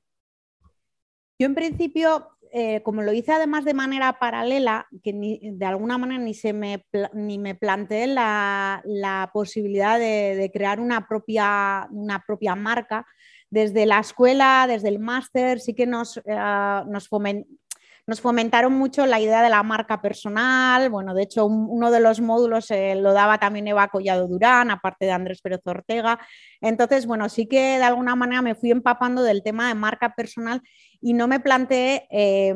Yo 1.39 1.47
en 1.47 1.55
principio, 1.55 2.37
eh, 2.53 2.83
como 2.83 3.01
lo 3.01 3.15
hice 3.15 3.33
además 3.33 3.65
de 3.65 3.73
manera 3.73 4.19
paralela, 4.19 4.89
que 5.03 5.41
de 5.43 5.65
alguna 5.65 5.97
manera 5.97 6.23
ni, 6.23 6.35
se 6.35 6.53
me, 6.53 6.85
ni 7.15 7.39
me 7.39 7.55
planteé 7.55 8.09
la, 8.09 9.31
posibilidad 9.33 9.99
de, 9.99 10.51
crear 10.53 10.81
una 10.81 11.09
propia, 11.09 11.89
una 11.91 12.23
propia 12.27 12.55
marca, 12.55 13.07
desde 13.51 13.85
la 13.85 13.99
escuela, 13.99 14.67
desde 14.69 14.89
el 14.89 14.99
máster, 14.99 15.61
sí 15.61 15.75
que 15.75 15.87
nos, 15.87 16.17
uh, 16.19 16.89
nos, 16.89 17.09
nos 18.07 18.21
fomentaron 18.21 18.73
mucho 18.73 19.07
la 19.07 19.21
idea 19.21 19.43
de 19.43 19.51
la 19.51 19.63
marca 19.63 20.01
personal. 20.01 20.89
Bueno, 20.89 21.15
de 21.15 21.25
hecho, 21.25 21.47
uno 21.47 21.91
de 21.91 22.01
los 22.01 22.21
módulos 22.21 22.71
eh, 22.71 22.95
lo 22.95 23.13
daba 23.13 23.39
también 23.39 23.69
Eva 23.69 23.89
Collado 23.89 24.29
Durán, 24.29 24.71
aparte 24.71 25.07
de 25.07 25.13
Andrés 25.13 25.41
Pérez 25.43 25.61
Ortega. 25.65 26.19
Entonces, 26.61 27.07
bueno, 27.07 27.29
sí 27.29 27.47
que 27.47 27.79
de 27.79 27.85
alguna 27.85 28.17
manera 28.17 28.43
me 28.43 28.55
fui 28.55 28.71
empapando 28.71 29.23
del 29.23 29.43
tema 29.43 29.69
de 29.69 29.75
marca 29.75 30.15
personal 30.15 30.63
y 31.01 31.13
no 31.13 31.27
me 31.29 31.41
planteé, 31.41 32.07
eh, 32.11 32.55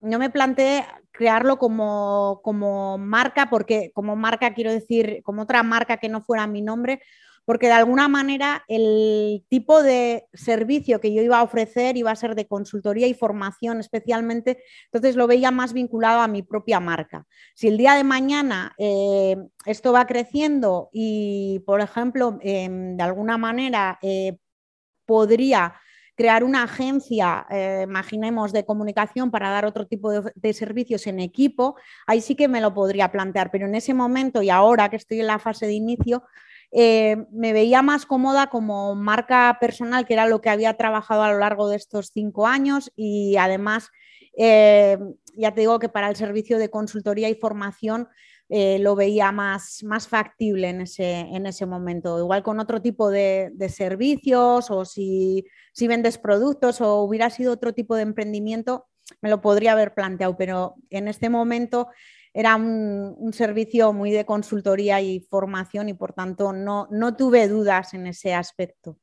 no 0.00 0.18
me 0.18 0.30
planteé 0.30 0.84
crearlo 1.12 1.58
como, 1.58 2.40
como 2.42 2.98
marca, 2.98 3.48
porque 3.50 3.92
como 3.94 4.16
marca 4.16 4.54
quiero 4.54 4.72
decir, 4.72 5.20
como 5.22 5.42
otra 5.42 5.62
marca 5.62 5.98
que 5.98 6.08
no 6.08 6.22
fuera 6.22 6.46
mi 6.46 6.62
nombre, 6.62 7.00
porque 7.44 7.66
de 7.66 7.72
alguna 7.72 8.08
manera 8.08 8.64
el 8.68 9.44
tipo 9.48 9.82
de 9.82 10.26
servicio 10.32 11.00
que 11.00 11.12
yo 11.12 11.22
iba 11.22 11.38
a 11.38 11.42
ofrecer 11.42 11.96
iba 11.96 12.10
a 12.10 12.16
ser 12.16 12.34
de 12.34 12.46
consultoría 12.46 13.06
y 13.06 13.14
formación 13.14 13.80
especialmente, 13.80 14.62
entonces 14.86 15.16
lo 15.16 15.26
veía 15.26 15.50
más 15.50 15.72
vinculado 15.72 16.20
a 16.20 16.28
mi 16.28 16.42
propia 16.42 16.80
marca. 16.80 17.26
Si 17.54 17.68
el 17.68 17.78
día 17.78 17.94
de 17.94 18.04
mañana 18.04 18.74
eh, 18.78 19.36
esto 19.66 19.92
va 19.92 20.06
creciendo 20.06 20.88
y, 20.92 21.62
por 21.66 21.80
ejemplo, 21.80 22.38
em, 22.42 22.96
de 22.96 23.02
alguna 23.02 23.38
manera 23.38 23.98
eh, 24.02 24.36
podría 25.06 25.74
crear 26.14 26.44
una 26.44 26.64
agencia, 26.64 27.46
eh, 27.50 27.80
imaginemos, 27.84 28.52
de 28.52 28.64
comunicación 28.64 29.30
para 29.30 29.50
dar 29.50 29.64
otro 29.64 29.86
tipo 29.86 30.12
de, 30.12 30.52
servicios 30.52 31.06
en 31.06 31.20
equipo, 31.20 31.76
ahí 32.06 32.20
sí 32.20 32.34
que 32.36 32.48
me 32.48 32.60
lo 32.60 32.74
podría 32.74 33.10
plantear, 33.10 33.50
pero 33.50 33.66
en 33.66 33.74
ese 33.74 33.94
momento 33.94 34.42
y 34.42 34.50
ahora 34.50 34.88
que 34.90 34.96
estoy 34.96 35.20
en 35.20 35.26
la 35.26 35.38
fase 35.38 35.66
de 35.66 35.72
inicio, 35.72 36.22
eh, 36.74 37.26
me 37.30 37.52
veía 37.52 37.82
más 37.82 38.06
cómoda 38.06 38.48
como 38.48 38.94
marca 38.94 39.58
personal, 39.60 40.06
que 40.06 40.14
era 40.14 40.26
lo 40.26 40.40
que 40.40 40.48
había 40.48 40.74
trabajado 40.78 41.22
a 41.22 41.30
lo 41.30 41.38
largo 41.38 41.68
de 41.68 41.76
estos 41.76 42.10
cinco 42.14 42.46
años 42.46 42.90
y 42.96 43.36
además, 43.36 43.90
eh, 44.38 44.98
ya 45.36 45.52
te 45.52 45.60
digo 45.60 45.78
que 45.78 45.90
para 45.90 46.08
el 46.08 46.16
servicio 46.16 46.56
de 46.56 46.70
consultoría 46.70 47.28
y 47.28 47.34
formación 47.34 48.08
eh, 48.48 48.78
lo 48.78 48.96
veía 48.96 49.32
más, 49.32 49.82
más 49.82 50.08
factible 50.08 50.70
en 50.70 50.82
ese, 50.82 51.20
en 51.20 51.46
ese, 51.46 51.66
momento. 51.66 52.18
Igual 52.18 52.42
con 52.42 52.58
otro 52.58 52.80
tipo 52.80 53.10
de, 53.10 53.50
de 53.54 53.68
servicios 53.68 54.70
o 54.70 54.84
si, 54.84 55.46
si, 55.72 55.86
vendes 55.88 56.18
productos 56.18 56.80
o 56.80 57.02
hubiera 57.02 57.30
sido 57.30 57.52
otro 57.52 57.72
tipo 57.72 57.96
de 57.96 58.02
emprendimiento, 58.02 58.86
me 59.20 59.30
lo 59.30 59.40
podría 59.40 59.72
haber 59.72 59.94
planteado, 59.94 60.36
pero 60.36 60.74
en 60.90 61.08
este 61.08 61.28
momento 61.28 61.88
era 62.34 62.56
un, 62.56 63.32
servicio 63.32 63.92
muy 63.92 64.10
de 64.10 64.24
consultoría 64.24 65.00
y 65.00 65.20
formación 65.20 65.88
y 65.88 65.94
por 65.94 66.12
tanto 66.12 66.52
no, 66.52 66.88
no 66.90 67.14
tuve 67.14 67.48
dudas 67.48 67.94
en 67.94 68.06
ese 68.06 68.34
aspecto. 68.34 68.96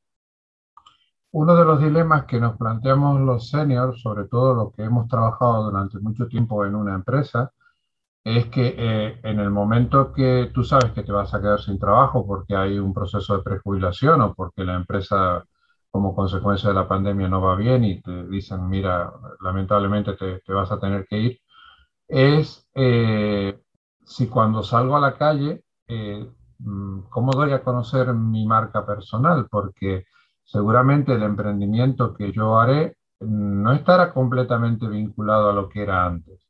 Uno 1.32 1.54
de 1.54 1.64
los 1.64 1.80
dilemas 1.80 2.24
que 2.24 2.40
nos 2.40 2.56
planteamos 2.56 3.20
los 3.20 3.50
seniors, 3.50 4.00
sobre 4.00 4.24
todo 4.24 4.54
los 4.54 4.72
que 4.72 4.82
hemos 4.82 5.06
trabajado 5.08 5.64
durante 5.70 6.00
mucho 6.00 6.26
tiempo 6.26 6.64
en 6.64 6.74
una 6.74 6.94
empresa, 6.94 7.52
es 8.24 8.46
que 8.46 8.74
eh, 8.76 9.20
en 9.22 9.38
el 9.38 9.50
momento 9.50 10.12
que 10.12 10.50
tú 10.52 10.64
sabes 10.64 10.92
que 10.92 11.02
te 11.02 11.12
vas 11.12 11.32
a 11.32 11.40
quedar 11.40 11.60
sin 11.60 11.78
trabajo 11.78 12.26
porque 12.26 12.54
hay 12.56 12.78
un 12.78 12.92
proceso 12.92 13.36
de 13.36 13.42
prejubilación 13.42 14.20
o 14.20 14.34
porque 14.34 14.64
la 14.64 14.74
empresa 14.74 15.44
como 15.90 16.14
consecuencia 16.14 16.68
de 16.68 16.74
la 16.74 16.88
pandemia 16.88 17.28
no 17.28 17.40
va 17.40 17.56
bien 17.56 17.84
y 17.84 18.00
te 18.00 18.26
dicen, 18.26 18.68
mira, 18.68 19.12
lamentablemente 19.40 20.14
te, 20.14 20.40
te 20.40 20.52
vas 20.52 20.70
a 20.70 20.78
tener 20.78 21.06
que 21.06 21.18
ir, 21.18 21.40
es 22.10 22.68
eh, 22.74 23.58
si 24.04 24.28
cuando 24.28 24.62
salgo 24.62 24.96
a 24.96 25.00
la 25.00 25.16
calle, 25.16 25.64
eh, 25.88 26.28
mm, 26.58 27.00
¿cómo 27.08 27.32
doy 27.32 27.52
a 27.52 27.62
conocer 27.62 28.12
mi 28.12 28.46
marca 28.46 28.84
personal? 28.84 29.46
Porque 29.50 30.04
seguramente 30.44 31.14
el 31.14 31.22
emprendimiento 31.22 32.14
que 32.14 32.32
yo 32.32 32.58
haré 32.58 32.96
mm, 33.20 33.62
no 33.62 33.72
estará 33.72 34.12
completamente 34.12 34.88
vinculado 34.88 35.50
a 35.50 35.52
lo 35.52 35.68
que 35.68 35.82
era 35.82 36.04
antes. 36.04 36.40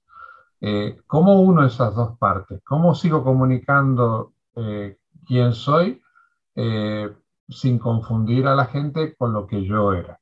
Eh, 0.61 0.99
¿Cómo 1.07 1.41
uno 1.43 1.65
esas 1.67 1.95
dos 1.95 2.19
partes? 2.19 2.63
¿Cómo 2.65 2.95
sigo 2.95 3.25
comunicando 3.25 4.33
quién 5.27 5.55
soy 5.55 6.03
sin 7.49 7.79
confundir 7.79 8.47
a 8.47 8.55
la 8.55 8.67
gente 8.67 9.15
con 9.17 9.33
lo 9.33 9.47
que 9.47 9.65
yo 9.65 9.93
era? 9.95 10.21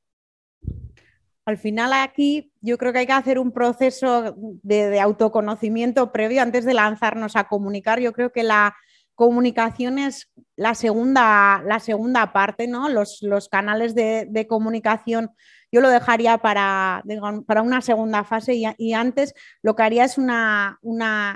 Al 1.45 1.57
final 1.57 1.93
aquí 1.93 2.51
yo 2.61 2.77
creo 2.77 2.93
que 2.93 2.99
hay 2.99 3.07
que 3.07 3.13
hacer 3.13 3.39
un 3.39 3.51
proceso 3.51 4.35
de, 4.61 4.99
autoconocimiento 4.99 6.11
previo 6.11 6.41
antes 6.41 6.65
de 6.65 6.73
lanzarnos 6.73 7.35
a 7.35 7.45
comunicar. 7.45 7.99
Yo 7.99 8.13
creo 8.13 8.31
que 8.31 8.43
la 8.43 8.75
comunicación 9.15 9.99
es 9.99 10.31
la 10.55 10.75
segunda, 10.75 11.61
la 11.65 11.79
segunda 11.79 12.31
parte, 12.31 12.67
¿no? 12.67 12.87
Los, 12.87 13.49
canales 13.49 13.95
de, 13.95 14.45
comunicación 14.47 15.31
yo 15.71 15.81
lo 15.81 15.89
dejaría 15.89 16.37
para, 16.37 17.03
para 17.45 17.61
una 17.61 17.81
segunda 17.81 18.23
fase 18.23 18.55
y, 18.55 18.93
antes 18.93 19.33
lo 19.61 19.75
que 19.75 19.83
haría 19.83 20.05
es 20.05 20.17
una, 20.17 20.79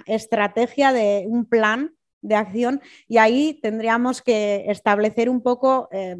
estrategia 0.05 0.93
de 0.93 1.25
un 1.27 1.45
plan 1.45 1.93
de 2.21 2.35
acción 2.35 2.81
y 3.07 3.17
ahí 3.17 3.59
tendríamos 3.61 4.21
que 4.21 4.63
establecer 4.67 5.29
un 5.29 5.41
poco 5.41 5.89
eh, 5.91 6.15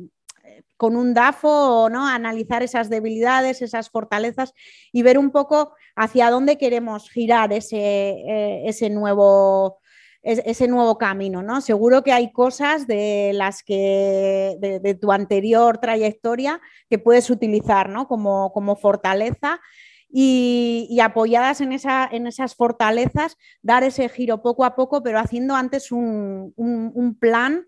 con 0.84 0.98
un 0.98 1.13
DAFO, 1.13 1.88
¿no? 1.90 2.06
analizar 2.06 2.62
esas 2.62 2.90
debilidades, 2.90 3.62
esas 3.62 3.90
fortalezas 3.90 4.54
y 4.92 5.02
ver 5.02 5.18
un 5.18 5.32
poco 5.32 5.72
hacia 5.96 6.30
dónde 6.30 6.58
queremos 6.58 7.10
girar 7.10 7.54
ese, 7.54 7.78
eh, 7.78 8.63
ese 8.66 8.90
nuevo 8.90 9.80
ese 10.24 10.68
nuevo 10.68 10.98
camino, 10.98 11.42
¿no? 11.42 11.62
Seguro 11.62 12.04
que 12.04 12.12
hay 12.12 12.34
cosas 12.34 12.86
de 12.88 13.32
las 13.34 13.63
que 13.63 14.58
de, 14.60 14.94
tu 14.96 15.12
anterior 15.13 15.78
trayectoria 15.78 16.60
que 16.90 17.00
puedes 17.00 17.30
utilizar, 17.30 17.88
¿no? 17.90 18.08
Como, 18.08 18.52
como 18.52 18.75
fortaleza 18.75 19.62
y, 20.10 21.00
apoyadas 21.02 21.62
en, 21.62 21.72
esa, 21.72 22.10
en, 22.10 22.28
esas 22.28 22.56
fortalezas, 22.56 23.38
dar 23.62 23.84
ese 23.84 24.10
giro 24.10 24.42
poco 24.42 24.66
a 24.66 24.75
poco, 24.75 25.02
pero 25.02 25.20
haciendo 25.20 25.56
antes 25.56 25.94
un, 25.94 26.54
un 26.56 27.18
plan 27.20 27.66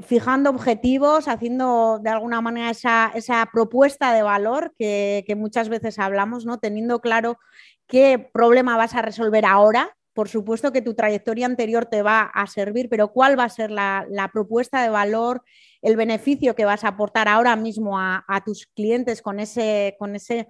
fijando 0.00 0.50
objetivos, 0.50 1.28
haciendo 1.28 1.98
de 2.02 2.10
alguna 2.10 2.40
manera 2.40 2.70
esa, 2.70 3.48
propuesta 3.52 4.12
de 4.12 4.22
valor 4.22 4.74
que, 4.78 5.24
muchas 5.36 5.68
veces 5.68 5.98
hablamos, 5.98 6.46
¿no? 6.46 6.58
teniendo 6.58 7.00
claro 7.00 7.38
qué 7.86 8.30
problema 8.32 8.76
vas 8.76 8.94
a 8.94 9.02
resolver 9.02 9.44
ahora. 9.44 9.96
Por 10.12 10.28
supuesto 10.28 10.72
que 10.72 10.82
tu 10.82 10.94
trayectoria 10.94 11.46
anterior 11.46 11.86
te 11.86 12.02
va 12.02 12.22
a 12.22 12.46
servir, 12.46 12.88
pero 12.88 13.12
cuál 13.12 13.38
va 13.38 13.44
a 13.44 13.48
ser 13.48 13.70
la, 13.70 14.30
propuesta 14.32 14.82
de 14.82 14.90
valor, 14.90 15.42
el 15.82 15.96
beneficio 15.96 16.54
que 16.54 16.64
vas 16.64 16.84
a 16.84 16.88
aportar 16.88 17.26
ahora 17.28 17.56
mismo 17.56 17.98
a, 17.98 18.24
tus 18.44 18.66
clientes 18.66 19.22
con, 19.22 19.40
ese, 19.40 19.96
con, 19.98 20.14
ese 20.14 20.48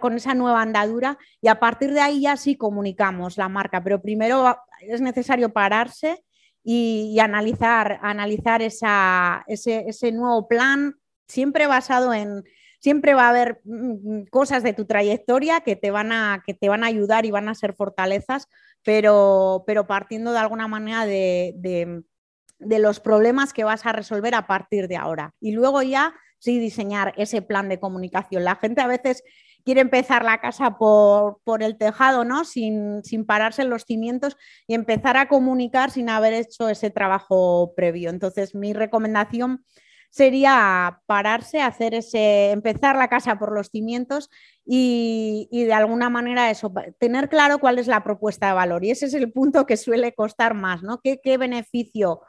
con 0.00 0.14
esa 0.14 0.32
nueva 0.32 0.62
andadura 0.62 1.18
y 1.42 1.48
a 1.48 1.60
partir 1.60 1.92
de 1.92 2.00
ahí 2.00 2.22
ya 2.22 2.38
sí 2.38 2.56
comunicamos 2.56 3.36
la 3.36 3.50
marca, 3.50 3.82
pero 3.84 4.00
primero 4.00 4.56
es 4.80 5.02
necesario 5.02 5.52
pararse 5.52 6.24
y, 6.62 7.18
analizar, 7.20 7.98
analizar 8.02 8.62
ese, 8.62 10.12
nuevo 10.12 10.48
plan, 10.48 10.96
siempre 11.26 11.66
basado 11.66 12.12
en, 12.12 12.44
siempre 12.80 13.14
va 13.14 13.26
a 13.26 13.30
haber 13.30 13.60
mm, 13.64 14.24
cosas 14.30 14.62
de 14.62 14.72
tu 14.72 14.84
trayectoria 14.84 15.60
que 15.60 15.76
te 15.76 15.90
van 15.90 16.12
a, 16.12 16.42
que 16.44 16.54
te 16.54 16.68
van 16.68 16.84
a 16.84 16.88
ayudar 16.88 17.24
y 17.24 17.30
van 17.30 17.48
a 17.48 17.54
ser 17.54 17.74
fortalezas, 17.74 18.48
pero, 18.82 19.64
pero 19.66 19.86
partiendo 19.86 20.32
de 20.32 20.38
alguna 20.38 20.68
manera 20.68 21.06
de, 21.06 21.54
de, 21.56 22.78
los 22.78 23.00
problemas 23.00 23.52
que 23.52 23.64
vas 23.64 23.86
a 23.86 23.92
resolver 23.92 24.34
a 24.34 24.46
partir 24.46 24.88
de 24.88 24.96
ahora. 24.96 25.34
Y 25.40 25.52
luego 25.52 25.82
ya 25.82 26.14
sí 26.38 26.58
diseñar 26.58 27.14
ese 27.16 27.42
plan 27.42 27.68
de 27.68 27.80
comunicación. 27.80 28.44
La 28.44 28.56
gente 28.56 28.80
a 28.80 28.86
veces 28.86 29.22
quiere 29.70 29.82
empezar 29.82 30.24
la 30.24 30.40
casa 30.40 30.78
por, 30.78 31.62
el 31.62 31.78
tejado, 31.78 32.24
¿no? 32.24 32.44
Sin, 32.44 33.02
pararse 33.24 33.62
en 33.62 33.70
los 33.70 33.84
cimientos 33.84 34.36
y 34.66 34.74
empezar 34.74 35.16
a 35.16 35.28
comunicar 35.28 35.92
sin 35.92 36.08
haber 36.08 36.32
hecho 36.32 36.68
ese 36.68 36.90
trabajo 36.90 37.72
previo. 37.76 38.10
Entonces, 38.10 38.56
mi 38.56 38.72
recomendación 38.72 39.64
sería 40.10 41.02
pararse, 41.06 41.60
hacer 41.62 41.94
ese, 41.94 42.50
empezar 42.50 42.96
la 42.96 43.06
casa 43.06 43.38
por 43.38 43.52
los 43.52 43.68
cimientos 43.68 44.28
y, 44.66 45.46
de 45.52 45.72
alguna 45.72 46.10
manera 46.10 46.50
eso, 46.50 46.72
tener 46.98 47.28
claro 47.28 47.60
cuál 47.60 47.78
es 47.78 47.86
la 47.86 48.02
propuesta 48.02 48.48
de 48.48 48.54
valor. 48.54 48.84
Y 48.84 48.90
ese 48.90 49.06
es 49.06 49.14
el 49.14 49.30
punto 49.30 49.66
que 49.66 49.76
suele 49.76 50.14
costar 50.14 50.54
más, 50.54 50.82
¿no? 50.82 51.00
¿Qué, 51.00 51.20
qué 51.22 51.38
beneficio 51.38 52.22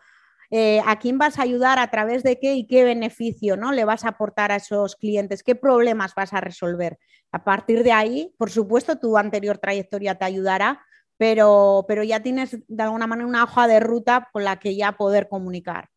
eh, 0.53 0.81
a 0.85 0.99
quién 0.99 1.17
vas 1.17 1.39
a 1.39 1.43
ayudar, 1.43 1.79
a 1.79 1.89
través 1.89 2.23
de 2.23 2.37
qué 2.37 2.55
y 2.55 2.67
qué 2.67 2.83
beneficio 2.83 3.55
¿no? 3.55 3.71
le 3.71 3.85
vas 3.85 4.03
a 4.03 4.09
aportar 4.09 4.51
a 4.51 4.57
esos 4.57 4.97
clientes, 4.97 5.43
qué 5.43 5.55
problemas 5.55 6.13
vas 6.13 6.33
a 6.33 6.41
resolver. 6.41 6.99
A 7.31 7.45
partir 7.45 7.83
de 7.83 7.93
ahí, 7.93 8.35
por 8.37 8.51
supuesto, 8.51 8.99
tu 8.99 9.17
anterior 9.17 9.59
trayectoria 9.59 10.15
te 10.15 10.25
ayudará, 10.25 10.81
pero, 11.17 11.85
pero 11.87 12.03
ya 12.03 12.21
tienes 12.21 12.57
de 12.67 12.83
alguna 12.83 13.07
manera 13.07 13.29
una 13.29 13.45
hoja 13.45 13.65
de 13.65 13.79
ruta 13.79 14.27
con 14.33 14.43
la 14.43 14.57
que 14.57 14.75
ya 14.75 14.91
poder 14.91 15.29
comunicar. 15.29 15.89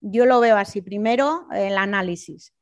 yo 0.00 0.24
lo 0.24 0.38
veo 0.38 0.56
así. 0.56 0.82
Primero, 0.82 1.48
el 1.52 1.76
análisis. 1.76 2.54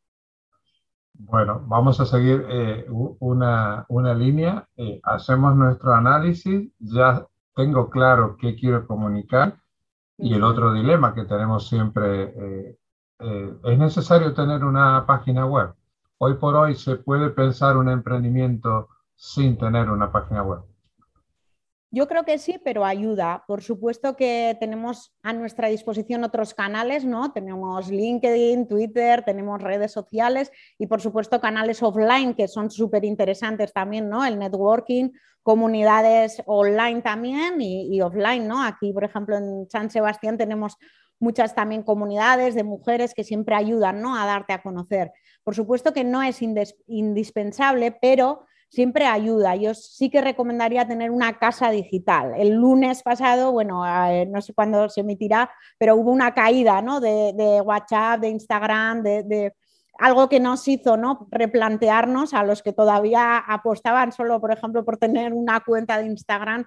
Bueno, 1.12 1.62
vamos 1.66 2.00
a 2.00 2.06
seguir 2.06 2.46
eh, 2.48 2.86
una, 2.88 4.14
línea. 4.16 4.66
Eh, 4.78 4.98
hacemos 5.02 5.54
nuestro 5.56 5.92
análisis, 5.92 6.70
ya 6.78 7.26
tengo 7.54 7.90
claro 7.90 8.38
qué 8.40 8.56
quiero 8.56 8.86
comunicar 8.86 9.58
y 10.18 10.34
el 10.34 10.42
otro 10.44 10.72
dilema 10.72 11.14
que 11.14 11.24
tenemos 11.24 11.68
siempre, 11.68 12.34
eh, 12.36 12.78
¿es 13.64 13.78
necesario 13.78 14.34
tener 14.34 14.64
una 14.64 15.06
página 15.06 15.46
web? 15.46 15.74
Hoy 16.18 16.34
por 16.34 16.56
hoy 16.56 16.74
se 16.74 16.96
puede 16.96 17.30
pensar 17.30 17.76
un 17.76 17.88
emprendimiento 17.88 18.88
sin 19.14 19.56
tener 19.56 19.88
una 19.90 20.10
página 20.12 20.42
web. 20.42 20.60
Yo 21.90 22.06
creo 22.06 22.24
que 22.24 22.36
sí, 22.36 22.60
pero 22.62 22.84
ayuda. 22.84 23.44
Por 23.46 23.62
supuesto 23.62 24.14
que 24.14 24.54
tenemos 24.60 25.14
a 25.22 25.32
nuestra 25.32 25.68
disposición 25.68 26.22
otros 26.22 26.52
canales, 26.52 27.06
¿no? 27.06 27.32
Tenemos 27.32 27.88
LinkedIn, 27.88 28.68
Twitter, 28.68 29.24
tenemos 29.24 29.62
redes 29.62 29.90
sociales 29.92 30.52
y 30.78 30.86
por 30.86 31.00
supuesto 31.00 31.40
canales 31.40 31.82
offline 31.82 32.34
que 32.34 32.46
son 32.46 32.70
súper 32.70 33.06
interesantes 33.06 33.72
también, 33.72 34.10
¿no? 34.10 34.22
El 34.22 34.38
networking, 34.38 35.12
comunidades 35.42 36.42
online 36.44 37.00
también 37.00 37.58
y, 37.58 37.98
offline, 38.02 38.46
¿no? 38.46 38.62
Aquí, 38.62 38.92
por 38.92 39.04
ejemplo, 39.04 39.38
en 39.38 39.66
San 39.70 39.88
Sebastián 39.88 40.36
tenemos 40.36 40.76
muchas 41.18 41.54
también 41.54 41.82
comunidades 41.82 42.54
de 42.54 42.64
mujeres 42.64 43.14
que 43.14 43.24
siempre 43.24 43.54
ayudan, 43.54 44.02
¿no? 44.02 44.14
A 44.14 44.26
darte 44.26 44.52
a 44.52 44.60
conocer. 44.60 45.10
Por 45.42 45.54
supuesto 45.54 45.94
que 45.94 46.04
no 46.04 46.22
es 46.22 46.42
indispensable, 46.86 47.92
pero 47.92 48.44
siempre 48.68 49.06
ayuda. 49.06 49.56
Yo 49.56 49.74
sí 49.74 50.10
que 50.10 50.20
recomendaría 50.20 50.86
tener 50.86 51.10
una 51.10 51.38
casa 51.38 51.70
digital. 51.70 52.32
El 52.36 52.54
lunes 52.54 53.02
pasado, 53.02 53.52
bueno, 53.52 53.84
eh, 54.10 54.26
no 54.26 54.40
sé 54.40 54.52
cuándo 54.54 54.88
se 54.88 55.00
emitirá, 55.00 55.50
pero 55.78 55.96
hubo 55.96 56.10
una 56.10 56.34
caída 56.34 56.82
¿no? 56.82 57.00
de, 57.00 57.62
WhatsApp, 57.64 58.20
de 58.20 58.28
Instagram, 58.28 59.02
de, 59.02 59.54
algo 59.98 60.28
que 60.28 60.38
nos 60.38 60.68
hizo 60.68 60.96
¿no? 60.96 61.26
replantearnos 61.30 62.32
a 62.34 62.44
los 62.44 62.62
que 62.62 62.72
todavía 62.72 63.38
apostaban 63.38 64.12
solo, 64.12 64.40
por 64.40 64.52
ejemplo, 64.52 64.84
por 64.84 64.96
tener 64.96 65.32
una 65.32 65.60
cuenta 65.60 65.98
de 65.98 66.06
Instagram. 66.06 66.64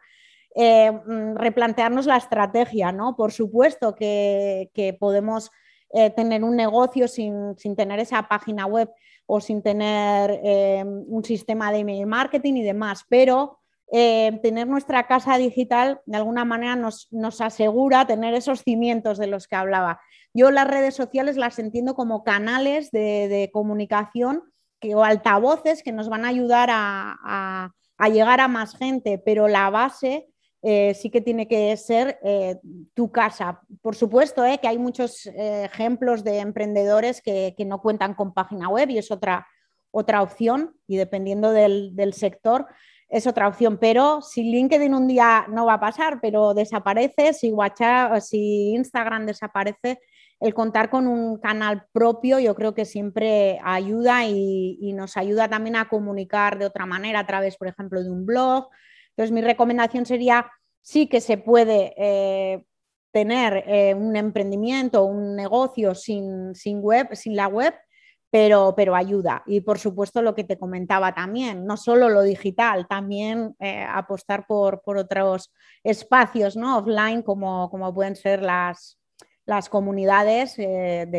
Eh, 0.54 0.92
mm, 0.92 1.36
replantearnos 1.38 2.06
la 2.08 2.18
estrategia, 2.18 2.92
¿no? 2.92 3.16
Por 3.16 3.32
supuesto 3.32 3.96
que, 3.96 4.98
podemos 5.00 5.50
eh, 5.94 6.10
tener 6.10 6.44
un 6.44 6.56
negocio 6.56 7.08
sin, 7.08 7.58
sin, 7.58 7.76
tener 7.76 8.00
esa 8.00 8.28
página 8.28 8.66
web 8.66 8.90
o 9.26 9.42
sin 9.42 9.62
tener 9.62 10.40
eh, 10.44 10.84
un 10.86 11.24
sistema 11.24 11.72
de 11.72 11.80
email 11.80 12.06
marketing 12.06 12.54
y 12.56 12.64
demás, 12.64 13.06
pero 13.10 13.60
eh, 13.92 14.40
tener 14.42 14.68
nuestra 14.68 15.06
casa 15.06 15.38
digital 15.38 16.00
de 16.06 16.16
alguna 16.18 16.46
manera 16.46 16.78
nos, 16.78 17.10
asegura 17.42 18.08
tener 18.08 18.34
esos 18.34 18.62
cimientos 18.62 19.18
de 19.18 19.28
los 19.28 19.48
que 19.48 19.58
hablaba. 19.58 20.00
Yo 20.34 20.50
las 20.50 20.68
redes 20.68 20.96
sociales 20.96 21.36
las 21.36 21.60
entiendo 21.60 21.94
como 21.94 22.24
canales 22.24 22.92
de, 22.92 23.50
comunicación 23.52 24.44
que, 24.80 24.96
o 24.96 25.04
altavoces 25.04 25.84
que 25.84 25.92
nos 25.92 26.08
van 26.08 26.24
a 26.24 26.30
ayudar 26.30 26.70
a 26.72 27.74
llegar 28.10 28.40
a 28.40 28.48
más 28.48 28.78
gente, 28.78 29.22
pero 29.24 29.48
la 29.48 29.70
base 29.70 30.31
eh, 30.64 30.94
sí 30.94 31.10
que 31.10 31.22
tiene 31.22 31.48
que 31.48 31.76
ser 31.76 32.20
eh, 32.24 32.60
tu 32.94 33.12
casa. 33.12 33.62
Por 33.82 33.96
supuesto 33.96 34.46
eh, 34.46 34.60
que 34.62 34.68
hay 34.68 34.78
muchos 34.78 35.26
ejemplos 35.26 36.24
de 36.24 36.38
emprendedores 36.38 37.22
que, 37.22 37.56
no 37.66 37.82
cuentan 37.82 38.14
con 38.14 38.34
página 38.34 38.70
web 38.70 38.90
y 38.92 39.00
es 39.00 39.10
otra, 39.10 39.48
otra 39.90 40.22
opción 40.22 40.76
y 40.88 40.98
dependiendo 40.98 41.52
del, 41.52 42.14
sector 42.14 42.68
es 43.10 43.26
otra 43.26 43.48
opción. 43.48 43.80
Pero 43.80 44.22
si 44.22 44.44
LinkedIn 44.44 44.94
un 44.94 45.08
día 45.08 45.46
no 45.50 45.66
va 45.66 45.76
a 45.76 45.80
pasar, 45.80 46.20
pero 46.22 46.54
desaparece, 46.54 47.34
si 47.34 47.52
WhatsApp, 47.52 48.20
si 48.20 48.74
Instagram 48.74 49.26
desaparece, 49.26 50.00
el 50.40 50.54
contar 50.54 50.90
con 50.90 51.08
un 51.08 51.40
canal 51.40 51.86
propio 51.92 52.40
yo 52.40 52.56
creo 52.56 52.74
que 52.74 52.86
siempre 52.86 53.60
ayuda 53.64 54.26
y, 54.26 54.78
y 54.80 54.94
nos 54.94 55.18
ayuda 55.18 55.48
también 55.48 55.76
a 55.76 55.88
comunicar 55.88 56.58
de 56.58 56.66
otra 56.66 56.86
manera 56.86 57.20
a 57.20 57.28
través, 57.28 57.58
por 57.58 57.68
ejemplo, 57.68 58.04
de 58.04 58.10
un 58.10 58.26
blog, 58.26 58.70
entonces, 59.12 59.32
mi 59.32 59.42
recomendación 59.42 60.06
sería, 60.06 60.50
sí 60.82 61.08
que 61.08 61.22
se 61.22 61.38
puede 61.38 61.94
eh, 61.98 62.64
tener 63.12 63.64
eh, 63.68 63.94
un 63.94 64.16
emprendimiento, 64.16 65.04
un 65.04 65.36
negocio 65.36 65.94
sin, 65.96 66.54
web, 66.80 67.10
sin 67.14 67.36
la 67.36 67.48
web, 67.48 67.74
pero, 68.30 68.74
pero, 68.76 68.96
ayuda. 68.96 69.44
Y 69.46 69.62
por 69.62 69.78
supuesto 69.78 70.22
lo 70.22 70.34
que 70.34 70.46
te 70.46 70.58
comentaba 70.58 71.14
también, 71.14 71.66
no 71.66 71.76
solo 71.76 72.08
lo 72.08 72.22
digital, 72.22 72.88
también 72.88 73.56
eh, 73.60 73.86
apostar 73.88 74.48
por, 74.48 74.82
otros 74.86 75.54
espacios 75.84 76.56
¿no? 76.56 76.78
offline 76.78 77.22
como, 77.22 77.70
como 77.70 77.94
pueden 77.94 78.16
ser 78.16 78.42
las, 78.42 78.98
las 79.46 79.68
comunidades 79.68 80.56
de 80.56 81.10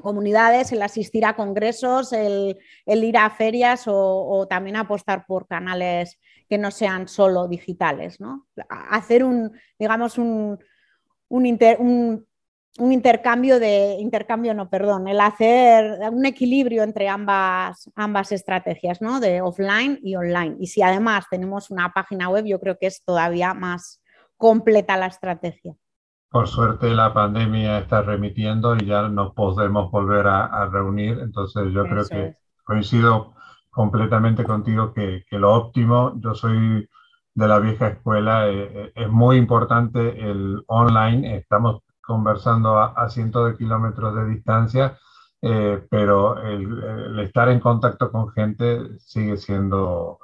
comunidades, 0.00 0.72
el 0.72 0.82
asistir 0.82 1.24
a 1.24 1.36
congresos, 1.36 2.12
el, 2.12 2.56
ir 2.86 3.16
a 3.16 3.30
ferias 3.30 3.84
o, 3.86 4.46
también 4.48 4.76
apostar 4.76 5.24
por 5.26 5.46
canales 5.46 6.18
que 6.48 6.58
no 6.58 6.70
sean 6.70 7.06
solo 7.08 7.46
digitales, 7.46 8.20
¿no? 8.20 8.46
Hacer 8.68 9.22
un, 9.22 9.52
digamos, 9.78 10.18
un, 10.18 10.58
un, 11.28 11.46
intercambio 12.92 13.60
de, 13.60 13.96
intercambio 14.00 14.52
no, 14.54 14.68
perdón, 14.68 15.06
el 15.06 15.20
hacer 15.20 16.00
un 16.10 16.26
equilibrio 16.26 16.82
entre 16.82 17.08
ambas, 17.08 17.88
ambas 17.94 18.32
estrategias, 18.32 19.00
¿no? 19.00 19.20
De 19.20 19.40
offline 19.40 20.00
y 20.02 20.16
online. 20.16 20.56
Y 20.58 20.66
si 20.66 20.82
además 20.82 21.26
tenemos 21.30 21.70
una 21.70 21.92
página 21.92 22.28
web, 22.28 22.44
yo 22.46 22.58
creo 22.58 22.78
que 22.78 22.86
es 22.86 23.04
todavía 23.04 23.54
más 23.54 24.00
completa 24.36 24.96
la 24.96 25.06
estrategia. 25.06 25.76
Por 26.30 26.46
suerte 26.46 26.94
la 26.94 27.12
pandemia 27.12 27.78
está 27.78 28.02
remitiendo 28.02 28.76
y 28.76 28.86
ya 28.86 29.08
nos 29.08 29.34
podemos 29.34 29.90
volver 29.90 30.28
a, 30.28 30.66
reunir, 30.66 31.18
entonces 31.18 31.72
yo 31.72 31.82
creo 31.82 32.06
que 32.06 32.36
coincido 32.62 33.34
completamente 33.70 34.44
contigo 34.44 34.92
que, 34.92 35.24
lo 35.32 35.52
óptimo, 35.52 36.14
yo 36.20 36.34
soy 36.36 36.88
de 37.34 37.48
la 37.48 37.58
vieja 37.58 37.88
escuela, 37.88 38.48
eh, 38.48 38.70
eh, 38.72 38.92
es 38.94 39.08
muy 39.08 39.38
importante 39.38 40.30
el 40.30 40.62
online, 40.68 41.36
estamos 41.36 41.82
conversando 42.00 42.78
a, 42.78 43.08
cientos 43.08 43.50
de 43.50 43.56
kilómetros 43.56 44.14
de 44.14 44.26
distancia, 44.26 44.98
eh, 45.42 45.84
pero 45.90 46.40
el, 46.42 47.18
estar 47.20 47.48
en 47.48 47.58
contacto 47.58 48.12
con 48.12 48.30
gente 48.30 48.98
sigue 49.00 49.36
siendo, 49.36 50.20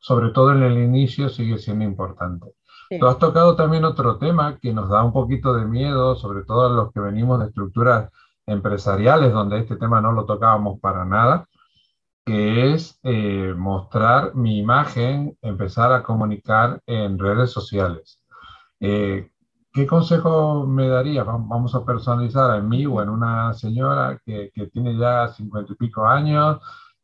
sobre 0.00 0.30
todo 0.30 0.52
en 0.52 0.64
el 0.64 0.76
inicio, 0.78 1.28
sigue 1.28 1.58
siendo 1.58 1.84
importante. 1.84 2.54
Tú 2.88 3.06
has 3.06 3.18
tocado 3.18 3.56
también 3.56 3.84
otro 3.84 4.18
tema 4.18 4.58
que 4.58 4.72
nos 4.72 4.88
da 4.88 5.02
un 5.02 5.12
poquito 5.12 5.54
de 5.54 5.64
miedo, 5.64 6.14
sobre 6.16 6.44
todo 6.44 6.66
a 6.66 6.70
los 6.70 6.92
que 6.92 7.00
venimos 7.00 7.40
de 7.40 7.46
estructuras 7.46 8.10
empresariales, 8.46 9.32
donde 9.32 9.58
este 9.58 9.76
tema 9.76 10.00
no 10.00 10.12
lo 10.12 10.24
tocábamos 10.24 10.78
para 10.80 11.04
nada, 11.04 11.46
que 12.24 12.72
es 12.74 12.98
eh, 13.02 13.54
mostrar 13.56 14.34
mi 14.34 14.58
imagen, 14.58 15.36
empezar 15.42 15.92
a 15.92 16.02
comunicar 16.02 16.80
en 16.86 17.18
redes 17.18 17.50
sociales. 17.50 18.20
Eh, 18.80 19.30
¿Qué 19.76 19.86
consejo 19.86 20.66
me 20.66 20.88
daría? 20.88 21.22
Vamos 21.22 21.74
a 21.74 21.84
personalizar 21.84 22.56
en 22.58 22.68
mí 22.68 22.86
o 22.86 23.02
en 23.02 23.10
una 23.10 23.52
señora 23.52 24.18
que, 24.24 24.50
tiene 24.72 24.96
ya 24.96 25.28
cincuenta 25.28 25.72
y 25.72 25.76
pico 25.76 26.06
años, 26.06 26.60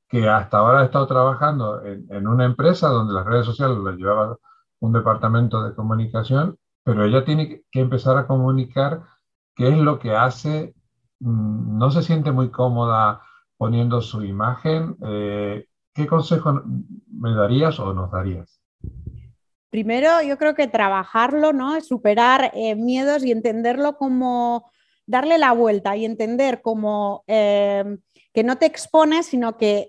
que 0.08 0.28
hasta 0.28 0.58
ahora 0.58 0.80
ha 0.80 0.84
estado 0.84 1.06
trabajando 1.06 1.82
en, 1.84 2.26
una 2.26 2.46
empresa 2.46 2.88
donde 2.88 3.12
las 3.12 3.26
redes 3.26 3.44
sociales 3.46 3.76
las 3.78 3.96
llevaba 3.96 4.38
un 4.82 4.92
departamento 4.92 5.62
de 5.62 5.74
comunicación, 5.74 6.58
pero 6.84 7.04
ella 7.04 7.24
tiene 7.24 7.62
que 7.70 7.80
empezar 7.80 8.18
a 8.18 8.26
comunicar 8.26 9.02
qué 9.54 9.68
es 9.68 9.78
lo 9.78 10.00
que 10.00 10.10
hace, 10.10 10.74
mm, 11.20 11.78
no 11.78 11.90
se 11.92 12.02
siente 12.02 12.32
muy 12.32 12.50
cómoda 12.50 13.22
poniendo 13.56 14.00
su 14.00 14.24
imagen. 14.24 14.96
Eh, 15.06 15.66
¿Qué 15.94 16.06
consejo 16.08 16.62
me 17.12 17.32
darías 17.32 17.78
o 17.78 17.94
nos 17.94 18.10
darías? 18.10 18.60
Primero, 19.70 20.20
yo 20.20 20.36
creo 20.36 20.54
que 20.54 20.66
trabajarlo, 20.66 21.52
¿no? 21.52 21.80
Superar 21.80 22.50
eh, 22.54 22.74
miedos 22.74 23.24
y 23.24 23.30
entenderlo 23.30 23.96
como 23.96 24.68
darle 25.06 25.38
la 25.38 25.52
vuelta 25.52 25.96
y 25.96 26.04
entender 26.04 26.60
como 26.60 27.22
eh, 27.28 27.98
que 28.32 28.42
no 28.42 28.56
te 28.56 28.66
expones, 28.66 29.26
sino 29.26 29.56
que 29.56 29.86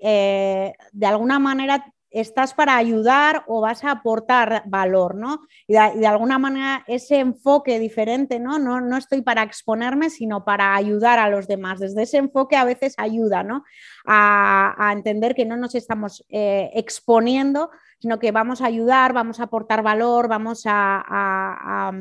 de 0.91 1.06
alguna 1.06 1.39
manera 1.39 1.92
estás 2.13 2.54
para 2.54 2.78
ayudar 2.78 3.43
o 3.47 3.60
vas 3.60 3.84
a 3.84 3.91
aportar 3.91 4.63
valor, 4.67 5.15
¿no? 5.15 5.41
Y 5.67 5.73
de, 5.73 6.08
alguna 6.08 6.38
manera 6.38 6.84
ese 6.88 7.19
enfoque 7.19 7.80
diferente, 7.80 8.39
¿no? 8.39 8.60
¿no? 8.60 8.80
No 8.80 8.97
estoy 8.97 9.23
para 9.23 9.41
exponerme, 9.41 10.12
sino 10.12 10.45
para 10.45 10.76
ayudar 10.76 11.17
a 11.17 11.30
los 11.30 11.47
demás. 11.47 11.80
Desde 11.80 12.04
ese 12.04 12.17
enfoque 12.17 12.56
a 12.56 12.65
veces 12.65 12.93
ayuda, 12.97 13.43
¿no? 13.43 13.63
A, 14.06 14.91
entender 14.93 15.34
que 15.34 15.45
no 15.45 15.58
nos 15.58 15.73
estamos 15.73 16.23
eh, 16.30 16.69
exponiendo, 16.76 17.71
sino 17.99 18.19
que 18.19 18.32
vamos 18.32 18.62
a 18.62 18.67
ayudar, 18.67 19.12
vamos 19.13 19.39
a 19.39 19.43
aportar 19.43 19.82
valor, 19.82 20.28
vamos 20.28 20.63
a 20.65 21.91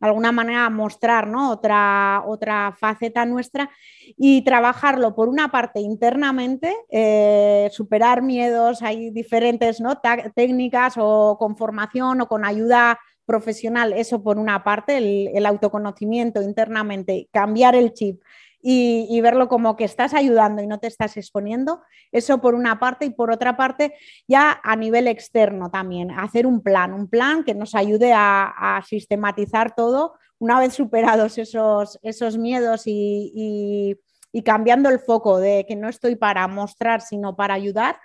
de 0.00 0.06
alguna 0.06 0.32
manera 0.32 0.70
mostrar 0.70 1.26
¿no? 1.26 1.50
otra, 1.50 2.22
otra 2.26 2.74
faceta 2.78 3.26
nuestra 3.26 3.70
y 4.16 4.42
trabajarlo 4.42 5.14
por 5.14 5.28
una 5.28 5.50
parte 5.50 5.80
internamente, 5.80 6.74
eh, 6.90 7.68
superar 7.72 8.22
miedos, 8.22 8.82
hay 8.82 9.10
diferentes 9.10 9.80
¿no? 9.80 10.00
técnicas 10.34 10.94
o 10.96 11.36
con 11.38 11.56
formación 11.56 12.20
o 12.22 12.28
con 12.28 12.44
ayuda 12.44 12.98
profesional, 13.30 13.92
eso 13.92 14.24
por 14.24 14.38
una 14.38 14.64
parte, 14.64 14.96
el, 14.96 15.46
autoconocimiento 15.46 16.42
internamente, 16.42 17.28
cambiar 17.30 17.76
el 17.76 17.92
chip 17.92 18.20
y, 18.62 19.20
verlo 19.20 19.48
como 19.48 19.76
que 19.76 19.84
estás 19.84 20.14
ayudando 20.14 20.62
y 20.62 20.66
no 20.66 20.78
te 20.78 20.86
estás 20.86 21.16
exponiendo, 21.16 21.82
eso 22.12 22.40
por 22.40 22.54
una 22.54 22.78
parte 22.78 23.06
y 23.06 23.10
por 23.10 23.30
otra 23.30 23.56
parte 23.56 23.94
ya 24.28 24.60
a 24.62 24.76
nivel 24.76 25.08
externo 25.08 25.70
también, 25.70 26.10
hacer 26.10 26.46
un 26.46 26.62
plan, 26.62 26.92
un 26.92 27.08
plan 27.08 27.44
que 27.44 27.54
nos 27.54 27.74
ayude 27.74 28.12
a, 28.14 28.82
sistematizar 28.86 29.74
todo 29.74 30.14
una 30.38 30.58
vez 30.58 30.74
superados 30.74 31.38
esos, 31.38 31.98
esos 32.02 32.38
miedos 32.38 32.82
y 32.86 33.96
cambiando 34.44 34.88
el 34.88 35.00
foco 35.00 35.38
de 35.38 35.66
que 35.66 35.76
no 35.76 35.88
estoy 35.88 36.16
para 36.16 36.46
mostrar, 36.48 37.00
sino 37.00 37.36
para 37.36 37.54
ayudar, 37.54 37.98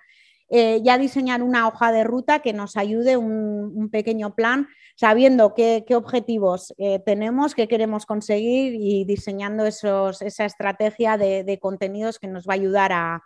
eh, 0.50 0.82
ya 0.84 0.98
diseñar 0.98 1.42
una 1.42 1.68
hoja 1.68 1.92
de 1.92 2.04
ruta 2.04 2.40
que 2.40 2.54
nos 2.54 2.78
ayude, 2.78 3.18
un, 3.18 3.90
pequeño 3.92 4.36
plan, 4.36 4.68
sabiendo 4.96 5.54
qué, 5.54 5.84
objetivos 5.96 6.74
eh, 6.78 7.00
tenemos, 7.00 7.56
qué 7.56 7.68
queremos 7.68 8.06
conseguir 8.06 8.76
y 8.76 9.06
diseñando 9.06 9.66
esos, 9.66 10.22
esa 10.22 10.46
estrategia 10.46 11.18
de, 11.18 11.60
contenidos 11.62 12.20
que 12.20 12.28
nos 12.28 12.46
va 12.48 12.54
a 12.54 12.56
ayudar 12.56 12.92
a, 12.94 13.24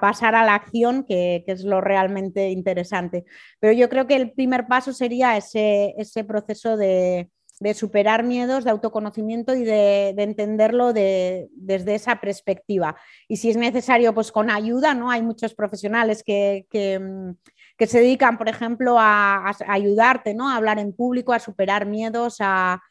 pasar 0.00 0.34
a 0.34 0.44
la 0.44 0.54
acción, 0.54 1.04
que, 1.04 1.44
es 1.46 1.64
lo 1.64 1.80
realmente 1.80 2.50
interesante. 2.50 3.24
Pero 3.60 3.72
yo 3.72 3.88
creo 3.88 4.06
que 4.06 4.16
el 4.16 4.32
primer 4.32 4.66
paso 4.66 4.92
sería 4.92 5.36
ese 5.36 6.24
proceso 6.26 6.76
de, 6.76 7.30
de 7.58 7.74
superar 7.74 8.22
miedos, 8.22 8.64
de 8.64 8.70
autoconocimiento 8.70 9.54
y 9.54 9.64
de, 9.64 10.10
entenderlo 10.18 10.92
desde 10.92 11.94
esa 11.94 12.20
perspectiva. 12.20 12.96
Y 13.28 13.38
si 13.38 13.50
es 13.50 13.56
necesario, 13.56 14.14
pues 14.14 14.30
con 14.30 14.50
ayuda, 14.50 14.94
¿no? 14.94 15.10
Hay 15.10 15.22
muchos 15.22 15.54
profesionales 15.54 16.22
que, 16.22 16.66
se 16.72 17.98
dedican, 17.98 18.36
por 18.36 18.48
ejemplo, 18.48 18.96
a, 18.98 19.52
ayudarte, 19.68 20.34
¿no? 20.34 20.50
A 20.50 20.56
hablar 20.56 20.78
en 20.78 20.92
público, 20.92 21.32
a 21.32 21.38
superar 21.38 21.86
miedos, 21.86 22.36
a, 22.40 22.82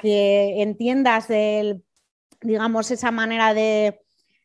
que 0.00 0.62
entiendas 0.62 1.28
digamos, 2.40 2.90
esa 2.92 3.10
manera 3.10 3.52
de, 3.54 4.00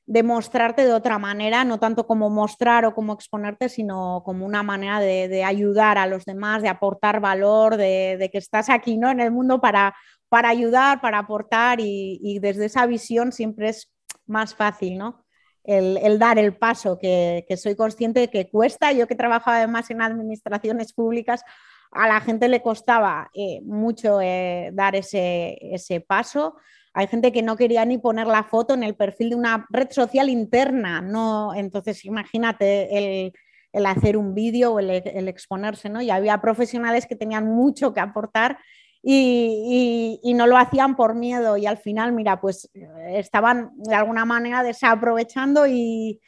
de 0.05 0.21
mostrarte 0.21 0.85
de 0.85 0.93
otra 0.93 1.17
manera, 1.17 1.63
no 1.63 1.79
tanto 1.79 2.05
como 2.05 2.29
mostrar 2.29 2.85
o 2.85 2.93
como 2.93 3.13
exponerte, 3.13 3.69
sino 3.69 4.21
como 4.25 4.45
una 4.45 4.61
manera 4.61 4.99
de, 4.99 5.43
ayudar 5.43 5.97
a 5.97 6.07
los 6.07 6.25
demás, 6.25 6.61
de 6.61 6.69
aportar 6.69 7.21
valor, 7.21 7.77
de, 7.77 8.29
que 8.31 8.37
estás 8.37 8.69
aquí 8.69 8.97
¿no? 8.97 9.09
en 9.09 9.21
el 9.21 9.31
mundo 9.31 9.61
para, 9.61 9.95
para 10.27 10.49
ayudar, 10.49 10.99
para 10.99 11.19
aportar 11.19 11.79
y, 11.79 12.39
desde 12.39 12.65
esa 12.65 12.85
visión 12.85 13.31
siempre 13.31 13.69
es 13.69 13.91
más 14.25 14.55
fácil, 14.55 14.97
¿no? 14.97 15.23
El, 15.63 16.19
dar 16.19 16.37
el 16.37 16.57
paso, 16.57 16.99
que, 16.99 17.45
soy 17.55 17.75
consciente 17.77 18.19
de 18.19 18.29
que 18.29 18.49
cuesta. 18.49 18.91
Yo 18.91 19.07
que 19.07 19.15
trabajaba 19.15 19.57
además 19.57 19.89
en 19.89 20.01
administraciones 20.01 20.91
públicas, 20.91 21.45
a 21.91 22.07
la 22.09 22.19
gente 22.19 22.49
le 22.49 22.61
costaba 22.61 23.29
eh, 23.33 23.61
mucho 23.63 24.19
eh, 24.19 24.71
dar 24.73 24.95
ese, 24.95 25.57
ese 25.61 26.01
paso. 26.01 26.55
Hay 26.93 27.07
gente 27.07 27.31
que 27.31 27.41
no 27.41 27.57
quería 27.57 27.85
ni 27.85 27.97
poner 27.97 28.27
la 28.27 28.43
foto 28.43 28.75
en 28.75 28.83
el 28.83 28.95
perfil 28.95 29.31
de 29.31 29.35
una 29.35 29.65
red 29.69 29.89
social 29.89 30.29
interna, 30.29 31.01
no, 31.01 31.53
entonces 31.55 32.05
imagínate 32.05 33.31
el, 33.71 33.85
hacer 33.85 34.15
un 34.15 34.35
vídeo 34.35 34.73
o 34.73 34.79
el, 34.79 35.27
exponerse, 35.27 35.89
¿no? 35.89 36.01
Y 36.01 36.11
había 36.11 36.39
profesionales 36.39 37.07
que 37.07 37.15
tenían 37.15 37.47
mucho 37.47 37.93
que 37.93 37.99
aportar 37.99 38.59
y, 39.01 40.33
no 40.35 40.45
lo 40.45 40.55
hacían 40.55 40.95
por 40.95 41.15
miedo 41.15 41.57
y 41.57 41.65
al 41.65 41.77
final, 41.77 42.13
mira, 42.13 42.39
pues 42.39 42.69
estaban 43.07 43.71
de 43.75 43.95
alguna 43.95 44.25
manera 44.25 44.61
desaprovechando 44.61 45.65
y, 45.65 46.21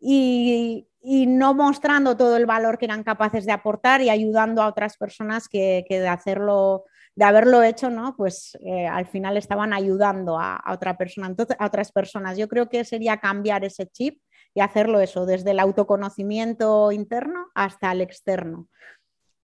y, 0.00 0.86
no 1.26 1.52
mostrando 1.54 2.16
todo 2.16 2.36
el 2.36 2.46
valor 2.46 2.78
que 2.78 2.84
eran 2.84 3.02
capaces 3.02 3.44
de 3.44 3.52
aportar 3.52 4.02
y 4.02 4.08
ayudando 4.08 4.62
a 4.62 4.68
otras 4.68 4.96
personas 4.96 5.48
que, 5.48 5.84
que 5.88 5.98
de 5.98 6.08
hacerlo 6.08 6.84
de 7.14 7.24
haberlo 7.24 7.62
hecho, 7.62 7.90
¿no? 7.90 8.14
Pues 8.16 8.56
eh, 8.60 8.86
al 8.86 9.06
final 9.06 9.36
estaban 9.36 9.72
ayudando 9.72 10.38
a, 10.38 10.62
otra 10.72 10.96
persona, 10.96 11.26
entonces, 11.26 11.56
a 11.58 11.66
otras 11.66 11.92
personas. 11.92 12.38
Yo 12.38 12.48
creo 12.48 12.68
que 12.68 12.84
sería 12.84 13.18
cambiar 13.18 13.64
ese 13.64 13.86
chip 13.86 14.18
y 14.54 14.60
hacerlo 14.60 15.00
eso, 15.00 15.26
desde 15.26 15.50
el 15.50 15.60
autoconocimiento 15.60 16.92
interno 16.92 17.48
hasta 17.54 17.92
el 17.92 18.00
externo. 18.00 18.68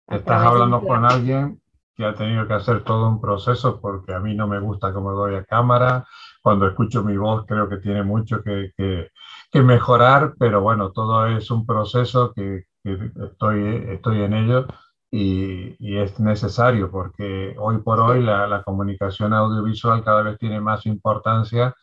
Estás 0.07 0.45
hablando 0.45 0.81
con 0.81 1.05
alguien 1.05 1.61
que 1.95 2.05
ha 2.05 2.13
tenido 2.13 2.47
que 2.47 2.53
hacer 2.53 2.83
todo 2.83 3.07
un 3.07 3.21
proceso 3.21 3.79
porque 3.79 4.13
a 4.13 4.19
mí 4.19 4.35
no 4.35 4.47
me 4.47 4.59
gusta 4.59 4.93
cómo 4.93 5.11
doy 5.11 5.35
a 5.35 5.45
cámara. 5.45 6.05
Cuando 6.41 6.67
escucho 6.67 7.03
mi 7.03 7.17
voz 7.17 7.45
creo 7.47 7.69
que 7.69 7.77
tiene 7.77 8.03
mucho 8.03 8.43
que, 8.43 8.71
mejorar, 9.53 10.33
pero 10.37 10.61
bueno, 10.61 10.91
todo 10.91 11.25
es 11.27 11.49
un 11.49 11.65
proceso 11.65 12.33
que, 12.33 12.65
que 12.83 13.11
estoy, 13.31 13.85
estoy 13.87 14.21
en 14.21 14.33
ello 14.33 14.67
y, 15.17 15.97
es 15.97 16.19
necesario 16.19 16.91
porque 16.91 17.55
hoy 17.57 17.77
por 17.79 17.99
hoy 18.01 18.21
la, 18.21 18.63
comunicación 18.63 19.33
audiovisual 19.33 20.03
cada 20.03 20.21
vez 20.23 20.37
tiene 20.37 20.59
más 20.59 20.85
importancia 20.85 21.73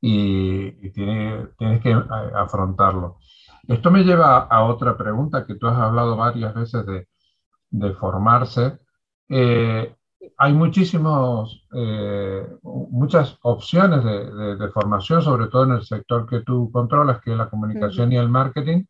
y, 0.00 0.90
tiene, 0.90 1.48
tienes 1.58 1.82
que 1.82 1.92
afrontarlo. 2.34 3.18
Esto 3.66 3.90
me 3.90 4.04
lleva 4.04 4.38
a 4.38 4.64
otra 4.64 4.96
pregunta 4.96 5.44
que 5.46 5.56
tú 5.56 5.66
has 5.66 5.76
hablado 5.76 6.16
varias 6.16 6.54
veces 6.54 6.86
de, 6.86 7.08
de 7.70 7.92
formarse. 7.94 8.78
Eh, 9.28 9.94
hay 10.38 10.52
muchísimos, 10.54 11.66
eh, 11.74 12.46
muchas 12.62 13.38
opciones 13.42 14.02
de, 14.02 14.56
de, 14.56 14.68
formación, 14.70 15.20
sobre 15.20 15.48
todo 15.48 15.64
en 15.64 15.72
el 15.72 15.84
sector 15.84 16.26
que 16.26 16.40
tú 16.40 16.70
controlas, 16.72 17.20
que 17.20 17.32
es 17.32 17.36
la 17.36 17.50
comunicación 17.50 18.12
y 18.12 18.16
el 18.16 18.28
marketing, 18.30 18.84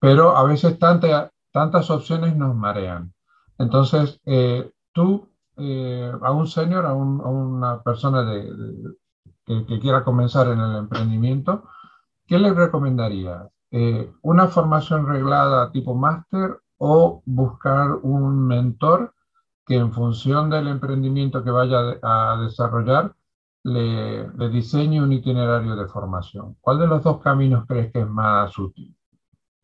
pero 0.00 0.36
a 0.36 0.42
veces 0.44 0.78
tanta, 0.78 1.31
tantas 1.52 1.90
opciones 1.90 2.36
nos 2.36 2.56
marean. 2.56 3.12
Entonces, 3.58 4.20
eh, 4.26 4.70
tú, 4.92 5.28
eh, 5.56 6.12
a 6.22 6.32
un 6.32 6.46
senior, 6.48 6.86
a, 6.86 6.94
una 6.94 7.82
persona 7.82 8.26
que, 9.44 9.80
quiera 9.80 10.04
comenzar 10.04 10.48
en 10.48 10.60
el 10.60 10.76
emprendimiento, 10.76 11.64
¿qué 12.26 12.38
le 12.38 12.54
recomendaría? 12.54 13.48
Eh, 13.70 14.10
¿Una 14.22 14.48
formación 14.48 15.06
reglada 15.06 15.70
tipo 15.72 15.94
máster 15.94 16.58
o 16.78 17.22
buscar 17.26 17.92
un 18.02 18.46
mentor 18.46 19.14
que 19.66 19.76
en 19.76 19.92
función 19.92 20.50
del 20.50 20.68
emprendimiento 20.68 21.44
que 21.44 21.50
vaya 21.50 21.98
a 22.02 22.38
desarrollar 22.42 23.14
le, 23.64 24.28
le 24.28 24.48
diseñe 24.48 25.00
un 25.00 25.12
itinerario 25.12 25.76
de 25.76 25.86
formación? 25.86 26.56
¿Cuál 26.60 26.78
de 26.80 26.86
los 26.86 27.02
dos 27.02 27.20
caminos 27.20 27.64
crees 27.66 27.92
que 27.92 28.00
es 28.00 28.08
más 28.08 28.58
útil? 28.58 28.96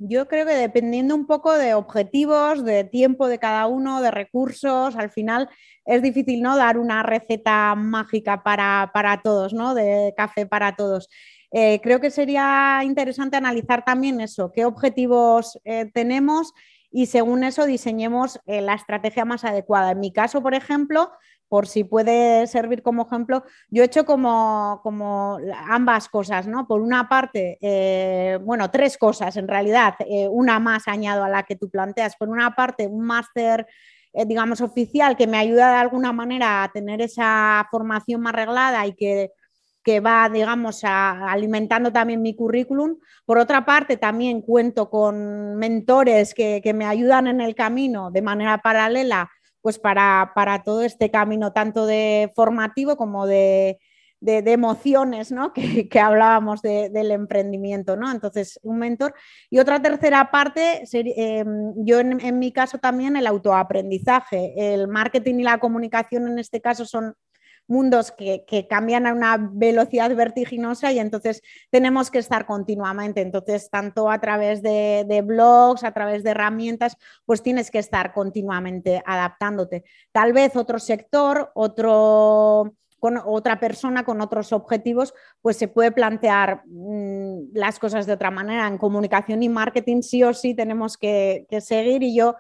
Yo 0.01 0.29
creo 0.29 0.47
que 0.47 0.55
dependiendo 0.55 1.17
un 1.17 1.27
poco 1.27 1.53
de 1.55 1.75
objetivos, 1.75 2.65
de 2.65 2.85
tiempo 2.85 3.27
de 3.27 3.41
cada 3.41 3.67
uno, 3.67 4.01
de 4.01 4.13
recursos, 4.13 4.95
al 4.95 5.11
final 5.11 5.49
es 5.85 6.03
difícil 6.03 6.41
¿no? 6.41 6.57
dar 6.57 6.79
una 6.79 7.03
receta 7.03 7.75
mágica 7.75 8.45
para, 8.45 9.21
todos, 9.25 9.53
¿no? 9.53 9.75
de 9.75 10.15
café 10.17 10.47
para 10.47 10.77
todos. 10.77 11.09
Eh, 11.51 11.81
creo 11.83 12.01
que 12.01 12.11
sería 12.13 12.81
interesante 12.85 13.37
analizar 13.37 13.85
también 13.85 14.21
eso, 14.21 14.53
qué 14.53 14.65
objetivos 14.65 15.59
eh, 15.65 15.91
tenemos 15.93 16.53
y 16.91 17.07
según 17.07 17.43
eso 17.43 17.67
diseñemos 17.67 18.39
eh, 18.47 18.61
la 18.61 18.75
estrategia 18.75 19.25
más 19.25 19.45
adecuada. 19.45 19.91
En 19.93 20.01
mi 20.01 20.13
caso, 20.13 20.43
por 20.43 20.55
ejemplo, 20.55 21.11
por 21.49 21.67
si 21.67 21.85
puede 21.85 22.47
servir 22.47 22.83
como 22.83 23.07
ejemplo, 23.07 23.43
yo 23.71 23.83
he 23.83 23.87
hecho 23.87 24.05
como, 24.05 24.81
como 24.83 25.39
ambas 25.69 26.09
cosas, 26.09 26.47
¿no? 26.47 26.67
Por 26.67 26.81
una 26.81 27.09
parte, 27.09 27.59
eh, 27.61 28.39
bueno, 28.43 28.71
tres 28.71 28.99
cosas 28.99 29.37
en 29.37 29.49
realidad, 29.49 29.95
eh, 30.01 30.29
una 30.29 30.59
más 30.59 30.89
añado 30.89 31.25
a 31.25 31.29
la 31.29 31.45
que 31.45 31.57
tú 31.57 31.71
planteas. 31.71 32.17
Por 32.17 32.29
una 32.29 32.55
parte, 32.55 32.87
un 32.87 33.05
máster, 33.05 33.67
eh, 34.13 34.27
digamos, 34.27 34.61
oficial 34.61 35.17
que 35.17 35.27
me 35.27 35.39
ayuda 35.39 35.71
de 35.71 35.79
alguna 35.79 36.13
manera 36.13 36.63
a 36.63 36.69
tener 36.71 37.01
esa 37.01 37.67
formación 37.71 38.21
más 38.21 38.35
reglada 38.35 38.87
y 38.87 38.95
que, 38.95 39.31
va, 40.01 40.29
digamos, 40.29 40.83
alimentando 40.85 41.91
también 41.91 42.21
mi 42.21 42.37
currículum. 42.37 42.99
Por 43.25 43.39
otra 43.39 43.65
parte, 43.65 43.97
también 43.97 44.43
cuento 44.43 44.91
con 44.91 45.57
mentores 45.57 46.35
que, 46.35 46.61
que 46.63 46.75
me 46.75 46.85
ayudan 46.85 47.27
en 47.27 47.41
el 47.41 47.55
camino 47.55 48.11
de 48.11 48.21
manera 48.21 48.59
paralela 48.59 49.31
pues 49.61 49.79
para, 49.79 50.33
todo 50.65 50.83
este 50.83 51.11
camino, 51.11 51.53
tanto 51.53 51.87
de 51.87 52.33
formativo 52.35 52.97
como 52.97 53.27
de, 53.27 53.79
emociones, 54.21 55.31
¿no? 55.31 55.53
que, 55.91 56.01
hablábamos 56.01 56.63
del 56.63 57.11
emprendimiento, 57.11 57.97
¿no? 57.97 58.11
Entonces, 58.11 58.59
un 58.63 58.79
mentor. 58.79 59.15
Y 59.51 59.59
otra 59.59 59.81
tercera 59.81 60.31
parte, 60.31 60.85
em, 60.93 61.75
yo 61.77 62.01
en, 62.01 62.21
en, 62.21 62.39
mi 62.39 62.53
caso 62.53 62.79
también 62.79 63.17
el 63.17 63.27
autoaprendizaje. 63.27 64.75
El 64.75 64.89
marketing 64.89 65.37
y 65.37 65.43
la 65.45 65.59
comunicación 65.59 66.29
en 66.29 66.39
este 66.39 66.61
caso 66.61 66.85
son 66.85 67.15
mundos 67.69 68.11
que, 68.11 68.67
cambian 68.69 69.07
a 69.07 69.13
una 69.13 69.37
velocidad 69.39 70.15
vertiginosa 70.17 70.91
y 70.91 70.99
entonces 70.99 71.43
tenemos 71.71 72.11
que 72.11 72.19
estar 72.19 72.47
continuamente. 72.47 73.21
Entonces, 73.21 73.71
tanto 73.71 74.11
a 74.11 74.21
través 74.21 74.63
de, 74.63 75.23
blogs, 75.25 75.85
a 75.85 75.93
través 75.93 76.25
de 76.25 76.31
herramientas, 76.31 76.97
pues 77.25 77.43
tienes 77.43 77.71
que 77.71 77.79
estar 77.79 78.13
continuamente 78.13 79.03
adaptándote. 79.07 79.85
Tal 80.13 80.33
vez 80.33 80.57
otro 80.57 80.79
sector, 80.79 81.53
otro 81.55 82.75
con 82.99 83.17
otra 83.17 83.61
persona 83.61 84.05
con 84.05 84.21
otros 84.21 84.53
objetivos, 84.53 85.15
pues 85.41 85.57
se 85.57 85.69
puede 85.69 85.93
plantear 85.93 86.63
mm, 86.67 87.51
las 87.53 87.79
cosas 87.79 88.07
de 88.07 88.15
otra 88.15 88.33
manera. 88.33 88.67
En 88.67 88.77
comunicación 88.77 89.41
y 89.45 89.49
marketing 89.49 90.03
sí 90.03 90.25
o 90.25 90.35
sí 90.35 90.55
tenemos 90.55 90.97
que, 90.97 91.47
que 91.49 91.61
seguir 91.61 92.03
y 92.03 92.17
yo 92.17 92.35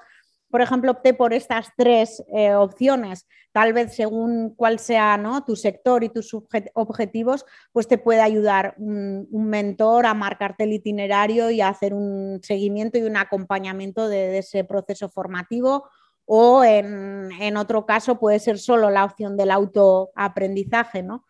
por 0.50 0.62
ejemplo, 0.62 0.92
opté 0.92 1.14
por 1.14 1.32
estas 1.32 1.68
tres 1.76 2.24
eh, 2.34 2.54
opciones, 2.54 3.26
tal 3.52 3.72
vez 3.72 3.94
según 3.94 4.54
cuál 4.54 4.78
sea 4.78 5.18
¿no? 5.18 5.44
tu 5.44 5.56
sector 5.56 6.04
y 6.04 6.08
tus 6.08 6.34
objetivos, 6.74 7.44
pues 7.72 7.86
te 7.86 7.98
puede 7.98 8.20
ayudar 8.20 8.74
un, 8.78 9.28
mentor 9.30 10.06
a 10.06 10.14
marcarte 10.14 10.64
el 10.64 10.72
itinerario 10.72 11.50
y 11.50 11.60
a 11.60 11.68
hacer 11.68 11.92
un 11.92 12.40
seguimiento 12.42 12.98
y 12.98 13.02
un 13.02 13.16
acompañamiento 13.16 14.08
de, 14.08 14.38
ese 14.38 14.64
proceso 14.64 15.08
formativo. 15.08 15.88
O 16.30 16.62
en, 16.62 17.30
en, 17.40 17.56
otro 17.56 17.86
caso 17.86 18.18
puede 18.18 18.38
ser 18.38 18.58
solo 18.58 18.90
la 18.90 19.04
opción 19.04 19.36
del 19.36 19.50
autoaprendizaje, 19.50 21.02
¿no? 21.02 21.24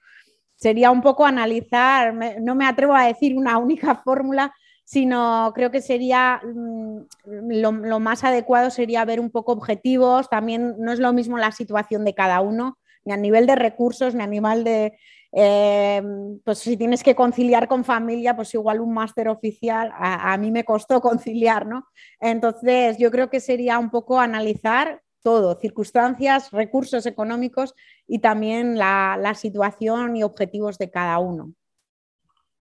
Sería 0.56 0.90
un 0.90 1.02
poco 1.02 1.24
analizar, 1.24 2.12
no 2.40 2.56
me 2.56 2.66
atrevo 2.66 2.94
a 2.94 3.06
decir 3.06 3.36
una 3.36 3.58
única 3.58 3.94
fórmula, 3.94 4.52
sino 4.88 5.52
creo 5.54 5.70
que 5.70 5.82
sería 5.82 6.40
mm, 6.42 7.02
lo, 7.26 8.00
más 8.00 8.24
adecuado 8.24 8.70
sería 8.70 9.04
ver 9.04 9.20
un 9.20 9.30
poco 9.30 9.52
objetivos, 9.52 10.30
también 10.30 10.76
no 10.78 10.92
es 10.92 10.98
lo 10.98 11.12
mismo 11.12 11.36
la 11.36 11.52
situación 11.52 12.06
de 12.06 12.14
cada 12.14 12.40
uno, 12.40 12.78
ni 13.04 13.12
a 13.12 13.18
nivel 13.18 13.46
de 13.46 13.54
recursos, 13.54 14.14
ni 14.14 14.22
a 14.22 14.26
nivel 14.26 14.64
de, 14.64 14.98
eh, 15.32 16.02
pues 16.42 16.60
si 16.60 16.78
tienes 16.78 17.02
que 17.02 17.14
conciliar 17.14 17.68
con 17.68 17.84
familia, 17.84 18.34
pues 18.34 18.54
igual 18.54 18.80
un 18.80 18.94
máster 18.94 19.28
oficial, 19.28 19.92
a, 19.94 20.34
mí 20.38 20.50
me 20.50 20.64
costó 20.64 21.00
conciliar, 21.02 21.66
¿no? 21.66 21.86
Entonces 22.18 22.96
yo 22.96 23.10
creo 23.10 23.28
que 23.28 23.40
sería 23.40 23.78
un 23.78 23.90
poco 23.90 24.18
analizar 24.18 25.02
todo, 25.22 25.60
circunstancias, 25.60 26.50
recursos 26.50 27.04
económicos 27.04 27.74
y 28.06 28.20
también 28.20 28.78
la 28.78 29.34
situación 29.36 30.16
y 30.16 30.22
objetivos 30.22 30.78
de 30.78 30.90
cada 30.90 31.18
uno. 31.18 31.52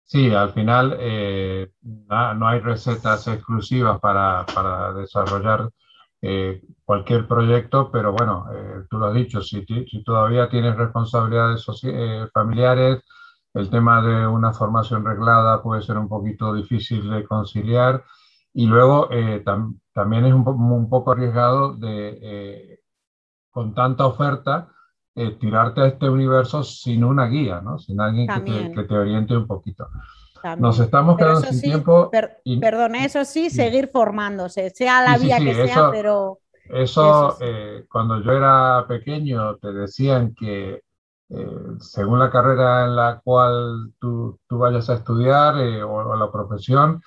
Sí, 0.09 0.35
al 0.35 0.55
final 0.55 0.97
eh, 0.99 1.71
no, 1.83 2.49
hay 2.49 2.61
recetas 2.61 3.29
exclusivas 3.29 4.01
para, 4.01 4.47
para 4.55 4.95
desarrollar 4.95 5.71
eh, 6.23 6.63
cualquier 6.83 7.29
proyecto, 7.29 7.91
pero 7.93 8.13
bueno, 8.13 8.47
eh, 8.55 8.87
tú 8.89 8.97
lo 8.99 9.09
has 9.09 9.15
dicho, 9.15 9.43
si, 9.43 9.67
si 9.67 10.03
todavía 10.05 10.49
tienes 10.49 10.77
responsabilidades 10.77 11.67
familiares, 12.33 13.03
el 13.53 13.69
tema 13.69 14.01
de 14.01 14.27
una 14.27 14.55
formación 14.55 15.05
reglada 15.05 15.63
puede 15.63 15.83
ser 15.83 15.99
un 15.99 16.09
poquito 16.09 16.55
difícil 16.55 17.11
de 17.11 17.25
conciliar 17.25 18.03
y 18.55 18.65
luego 18.67 19.11
también 19.93 20.25
es 20.25 20.33
un, 20.33 20.49
un, 20.49 20.89
poco 20.89 21.13
arriesgado 21.13 21.75
de, 21.75 22.81
con 23.51 23.75
tanta 23.75 24.07
oferta, 24.07 24.73
eh, 25.21 25.37
tirarte 25.41 25.81
a 25.81 25.87
este 25.87 26.09
universo 26.09 26.63
sin 26.63 27.03
una 27.03 27.27
guía, 27.27 27.61
¿no? 27.61 27.77
Sin 27.81 28.01
alguien 28.01 28.29
que 28.73 28.85
te, 28.85 28.95
oriente 28.95 29.37
un 29.37 29.49
poquito. 29.49 29.89
Nos 30.59 30.79
estamos 30.79 31.17
quedando 31.17 31.41
sin 31.41 31.61
tiempo. 31.61 32.09
Perdón, 32.61 32.95
eso 32.95 33.25
sí, 33.25 33.51
seguir 33.51 33.89
formándose, 33.89 34.71
sea 34.71 35.03
la 35.03 35.19
vía 35.19 35.39
que 35.41 35.67
sea, 35.67 35.91
pero... 35.91 36.39
Eso, 36.71 37.37
eh, 37.41 37.85
cuando 37.91 38.23
yo 38.23 38.31
era 38.31 38.85
pequeño, 38.87 39.57
te 39.57 39.73
decían 39.73 40.37
que 40.39 40.83
eh, 41.31 41.57
según 41.81 42.21
la 42.21 42.31
carrera 42.31 42.85
en 42.85 42.95
la 42.95 43.21
cual 43.25 43.95
tú, 43.99 44.39
tú 44.47 44.59
vayas 44.59 44.89
a 44.89 44.95
estudiar 44.95 45.57
o, 45.57 46.15
la 46.15 46.31
profesión, 46.31 47.03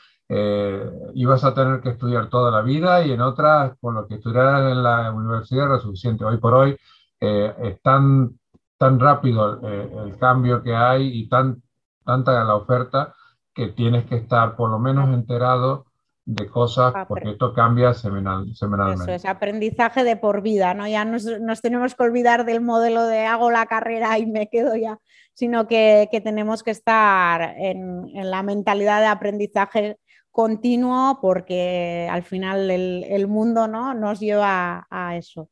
ibas 1.13 1.45
a 1.45 1.53
tener 1.53 1.79
que 1.79 1.91
estudiar 1.91 2.29
toda 2.29 2.51
la 2.51 2.61
vida 2.61 3.05
y 3.05 3.13
en 3.13 3.21
otras, 3.21 3.73
con 3.79 3.95
lo 3.95 4.05
que 4.05 4.15
estudiaras 4.15 4.69
en 4.69 4.83
la 4.83 5.11
universidad 5.11 5.67
era 5.67 5.79
suficiente. 5.79 6.25
Hoy 6.25 6.37
por 6.37 6.53
hoy 6.55 6.77
eh, 7.21 7.53
es 7.63 7.81
tan, 7.81 8.39
tan 8.77 8.99
rápido 8.99 9.61
eh, 9.67 9.89
el 10.05 10.17
cambio 10.17 10.63
que 10.63 10.75
hay 10.75 11.19
y 11.19 11.29
tan, 11.29 11.61
tanta 12.03 12.43
la 12.43 12.55
oferta 12.55 13.13
que 13.53 13.67
tienes 13.67 14.05
que 14.05 14.15
estar 14.15 14.55
por 14.55 14.71
lo 14.71 14.79
menos 14.79 15.13
enterado 15.13 15.85
de 16.25 16.47
cosas 16.49 16.93
porque 17.07 17.31
esto 17.31 17.53
cambia 17.53 17.93
semanal, 17.93 18.55
semanalmente. 18.55 19.03
Eso 19.03 19.11
es 19.13 19.25
aprendizaje 19.25 20.03
de 20.03 20.15
por 20.17 20.41
vida, 20.41 20.73
¿no? 20.73 20.87
Ya 20.87 21.05
nos, 21.05 21.25
nos, 21.41 21.61
tenemos 21.61 21.95
que 21.95 22.03
olvidar 22.03 22.45
del 22.45 22.61
modelo 22.61 23.05
de 23.05 23.25
hago 23.25 23.51
la 23.51 23.65
carrera 23.65 24.17
y 24.17 24.25
me 24.25 24.47
quedo 24.47 24.75
ya, 24.75 24.97
sino 25.33 25.67
que, 25.67 26.09
que 26.11 26.21
tenemos 26.21 26.63
que 26.63 26.71
estar 26.71 27.55
en, 27.57 28.09
en, 28.15 28.31
la 28.31 28.43
mentalidad 28.43 28.99
de 29.01 29.07
aprendizaje 29.07 29.97
continuo 30.31 31.19
porque 31.21 32.07
al 32.09 32.23
final 32.23 32.71
el, 32.71 33.05
el 33.07 33.27
mundo 33.27 33.67
¿no? 33.67 33.93
nos 33.93 34.19
lleva 34.19 34.87
a 34.89 35.17
eso. 35.17 35.49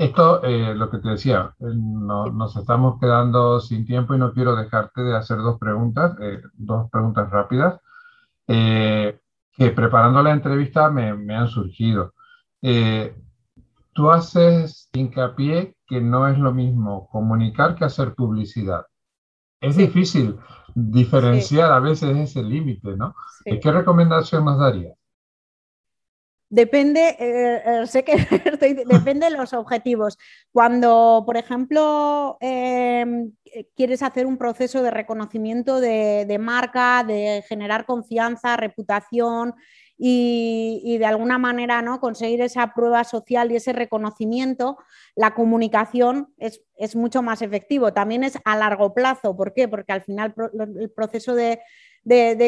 Esto, 0.00 0.42
eh, 0.44 0.74
lo 0.74 0.88
que 0.88 0.96
te 0.96 1.10
decía, 1.10 1.54
eh, 1.60 1.64
nos 1.74 2.56
estamos 2.56 2.98
quedando 2.98 3.60
sin 3.60 3.84
tiempo 3.84 4.14
y 4.14 4.18
no 4.18 4.32
quiero 4.32 4.56
dejarte 4.56 5.02
de 5.02 5.14
hacer 5.14 5.36
dos 5.36 5.58
preguntas, 5.58 6.16
eh, 6.22 6.40
dos 6.54 6.90
preguntas 6.90 7.28
rápidas, 7.28 7.78
que 8.46 9.70
preparando 9.76 10.22
la 10.22 10.30
entrevista 10.32 10.88
me, 10.90 11.12
me 11.14 11.36
han 11.36 11.48
surgido. 11.48 12.14
tú 13.92 14.10
haces 14.10 14.88
hincapié 14.94 15.76
que 15.86 16.00
no 16.00 16.28
es 16.28 16.38
lo 16.38 16.54
mismo 16.54 17.06
comunicar 17.10 17.74
que 17.74 17.84
hacer 17.84 18.14
publicidad. 18.14 18.86
Es 19.60 19.76
difícil 19.76 20.38
diferenciar 20.74 21.72
a 21.72 21.80
veces 21.80 22.16
ese 22.16 22.42
límite, 22.42 22.96
¿no? 22.96 23.14
¿Qué 23.44 23.70
recomendación 23.70 24.46
nos 24.46 24.58
darías? 24.58 24.99
Depende, 26.52 27.16
eh, 27.20 27.62
eh, 27.64 27.86
sé 27.86 28.02
que 28.02 28.16
depende 28.88 29.30
de 29.30 29.36
los 29.36 29.52
objetivos. 29.52 30.18
Cuando, 30.52 31.22
por 31.24 31.36
ejemplo, 31.36 32.38
em, 32.40 33.32
quieres 33.76 34.02
hacer 34.02 34.26
un 34.26 34.36
proceso 34.36 34.82
de 34.82 34.90
reconocimiento 34.90 35.80
de, 35.80 36.38
marca, 36.40 37.04
de 37.04 37.44
generar 37.48 37.86
confianza, 37.86 38.56
reputación 38.56 39.54
y, 39.96 40.96
de 40.98 41.06
alguna 41.06 41.38
manera 41.38 41.82
¿no? 41.82 42.00
conseguir 42.00 42.40
esa 42.40 42.74
prueba 42.74 43.04
social 43.04 43.52
y 43.52 43.56
ese 43.56 43.72
reconocimiento, 43.72 44.76
la 45.14 45.34
comunicación 45.34 46.34
es, 46.36 46.62
mucho 46.96 47.22
más 47.22 47.42
efectivo. 47.42 47.92
También 47.92 48.24
es 48.24 48.38
a 48.44 48.56
largo 48.56 48.92
plazo. 48.92 49.36
¿Por 49.36 49.54
qué? 49.54 49.68
Porque 49.68 49.92
al 49.92 50.02
final 50.02 50.34
el 50.80 50.90
proceso 50.90 51.36
de, 51.36 51.60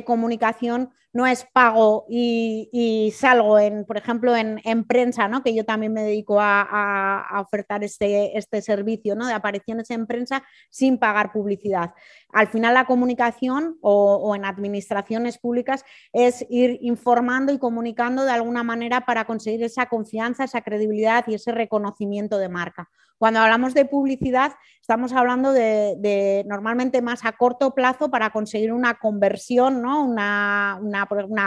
comunicación 0.04 0.90
no 1.12 1.27
es 1.27 1.44
pago 1.53 2.07
y, 2.09 3.12
salgo, 3.14 3.59
en, 3.59 3.85
por 3.85 3.98
ejemplo, 3.98 4.35
en, 4.35 4.85
prensa, 4.85 5.29
¿no? 5.29 5.42
que 5.42 5.55
yo 5.55 5.64
también 5.64 5.92
me 5.92 6.03
dedico 6.03 6.38
a, 6.40 7.40
ofertar 7.40 7.85
este, 7.85 8.37
este, 8.38 8.62
servicio 8.62 9.14
¿no? 9.14 9.27
de 9.27 9.35
apariciones 9.35 9.90
en 9.90 10.07
prensa 10.07 10.42
sin 10.70 10.98
pagar 10.98 11.33
publicidad. 11.33 11.94
Al 12.33 12.48
final 12.48 12.75
la 12.75 12.87
comunicación 12.87 13.77
o, 13.83 14.35
en 14.35 14.44
administraciones 14.44 15.38
públicas 15.38 15.85
es 16.12 16.46
ir 16.48 16.79
informando 16.81 17.53
y 17.53 17.59
comunicando 17.59 18.25
de 18.25 18.33
alguna 18.33 18.62
manera 18.62 19.03
para 19.03 19.27
conseguir 19.27 19.62
esa 19.64 19.87
confianza, 19.87 20.44
esa 20.44 20.62
credibilidad 20.62 21.25
y 21.27 21.35
ese 21.35 21.53
reconocimiento 21.53 22.38
de 22.38 22.48
marca. 22.48 22.88
Cuando 23.22 23.38
hablamos 23.38 23.72
de 23.72 23.85
publicidad, 23.85 24.55
estamos 24.81 25.12
hablando 25.12 25.53
de, 25.53 26.44
normalmente 26.48 27.03
más 27.03 27.25
a 27.25 27.31
corto 27.31 27.72
plazo 27.72 28.11
para 28.11 28.31
conseguir 28.31 28.72
una 28.72 28.94
conversión, 28.94 29.81
¿no? 29.81 30.05
una, 30.05 31.01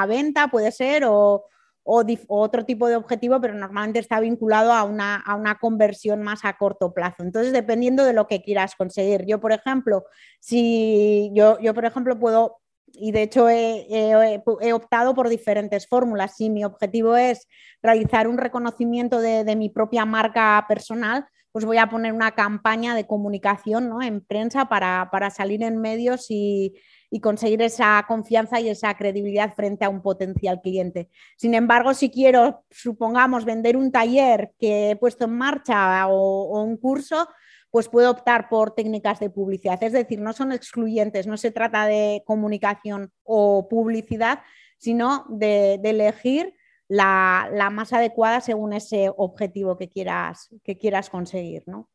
venta 0.07 0.47
puede 0.47 0.71
ser 0.71 1.03
o, 1.05 1.45
otro 1.83 2.65
tipo 2.65 2.87
de 2.87 2.95
objetivo, 2.95 3.39
pero 3.39 3.53
normalmente 3.53 3.99
está 3.99 4.19
vinculado 4.19 4.73
a 4.73 4.83
una, 4.83 5.17
a 5.17 5.35
una, 5.35 5.59
conversión 5.59 6.23
más 6.23 6.43
a 6.43 6.57
corto 6.57 6.93
plazo. 6.95 7.21
Entonces, 7.21 7.53
dependiendo 7.53 8.03
de 8.03 8.13
lo 8.13 8.25
que 8.25 8.41
quieras 8.41 8.75
conseguir. 8.75 9.25
Yo, 9.27 9.39
por 9.39 9.51
ejemplo, 9.51 10.03
si 10.39 11.29
yo, 11.35 11.59
yo 11.59 11.75
por 11.75 11.85
ejemplo, 11.85 12.17
puedo, 12.17 12.57
y 12.87 13.11
de 13.11 13.21
hecho 13.21 13.49
he, 13.49 13.85
he, 13.89 14.73
optado 14.73 15.13
por 15.13 15.29
diferentes 15.29 15.87
fórmulas. 15.87 16.35
Si 16.35 16.49
mi 16.49 16.65
objetivo 16.65 17.15
es 17.17 17.47
realizar 17.83 18.27
un 18.27 18.39
reconocimiento 18.39 19.21
de, 19.21 19.43
de 19.43 19.55
mi 19.55 19.69
propia 19.69 20.05
marca 20.05 20.65
personal, 20.67 21.27
pues 21.55 21.63
voy 21.63 21.77
a 21.77 21.87
poner 21.87 22.11
una 22.11 22.31
campaña 22.31 22.95
de 22.95 23.07
comunicación 23.07 23.87
¿no? 23.87 24.01
en 24.01 24.19
prensa 24.19 24.65
para, 24.65 25.09
salir 25.29 25.63
en 25.63 25.79
medios 25.79 26.25
y, 26.29 26.73
conseguir 27.19 27.61
esa 27.61 28.03
confianza 28.07 28.59
y 28.59 28.69
esa 28.69 28.93
credibilidad 28.95 29.53
frente 29.53 29.85
a 29.85 29.89
un 29.89 30.01
potencial 30.01 30.61
cliente. 30.61 31.09
Sin 31.37 31.53
embargo, 31.53 31.93
si 31.93 32.09
quiero, 32.09 32.63
supongamos, 32.69 33.45
vender 33.45 33.77
un 33.77 33.91
taller 33.91 34.53
que 34.59 34.91
he 34.91 34.95
puesto 34.95 35.25
en 35.25 35.37
marcha 35.37 36.07
o, 36.07 36.61
un 36.61 36.77
curso, 36.77 37.27
pues 37.71 37.89
puedo 37.89 38.11
optar 38.11 38.49
por 38.49 38.71
técnicas 38.71 39.19
de 39.19 39.29
publicidad. 39.29 39.81
Es 39.83 39.93
decir, 39.93 40.19
no 40.19 40.33
son 40.33 40.51
excluyentes, 40.51 41.27
no 41.27 41.37
se 41.37 41.51
trata 41.51 41.85
de 41.85 42.23
comunicación 42.25 43.11
o 43.23 43.67
publicidad, 43.67 44.39
sino 44.77 45.25
de 45.29 45.75
elegir 45.83 46.53
la, 46.87 47.69
más 47.71 47.93
adecuada 47.93 48.41
según 48.41 48.73
ese 48.73 49.11
objetivo 49.15 49.77
que 49.77 49.89
quieras, 49.89 50.49
que 50.63 50.77
quieras 50.77 51.09
conseguir. 51.09 51.63
¿no? 51.67 51.89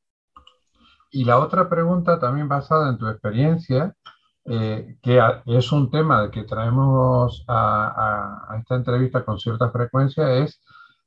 Y 1.11 1.25
la 1.25 1.39
otra 1.39 1.69
pregunta, 1.69 2.19
también 2.19 2.49
basada 2.49 2.91
en 2.91 2.99
tu 2.99 3.09
experiencia, 3.09 3.95
eh, 4.45 4.97
que 5.03 5.21
es 5.47 5.73
un 5.73 5.91
tema 5.91 6.31
que 6.31 6.45
traemos 6.45 7.45
a, 7.49 8.57
esta 8.59 8.77
entrevista 8.77 9.25
con 9.25 9.39
cierta 9.39 9.71
frecuencia, 9.71 10.33
es 10.35 10.61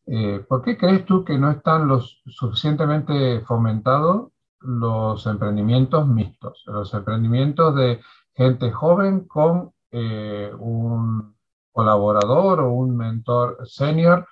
eh, 0.05 0.45
¿por 0.47 0.61
qué 0.63 0.77
crees 0.77 1.05
tú 1.05 1.23
que 1.23 1.37
no 1.37 1.49
están 1.51 1.87
los 1.87 2.21
suficientemente 2.25 3.41
fomentados 3.41 4.33
los 4.63 5.25
emprendimientos 5.27 6.07
mixtos, 6.07 6.63
los 6.67 6.93
emprendimientos 6.93 7.75
de 7.75 8.01
gente 8.33 8.71
joven 8.71 9.27
con 9.27 9.71
eh, 9.91 10.51
un 10.57 11.35
colaborador 11.71 12.61
o 12.61 12.71
un 12.71 12.95
mentor 12.95 13.57
senior 13.65 14.27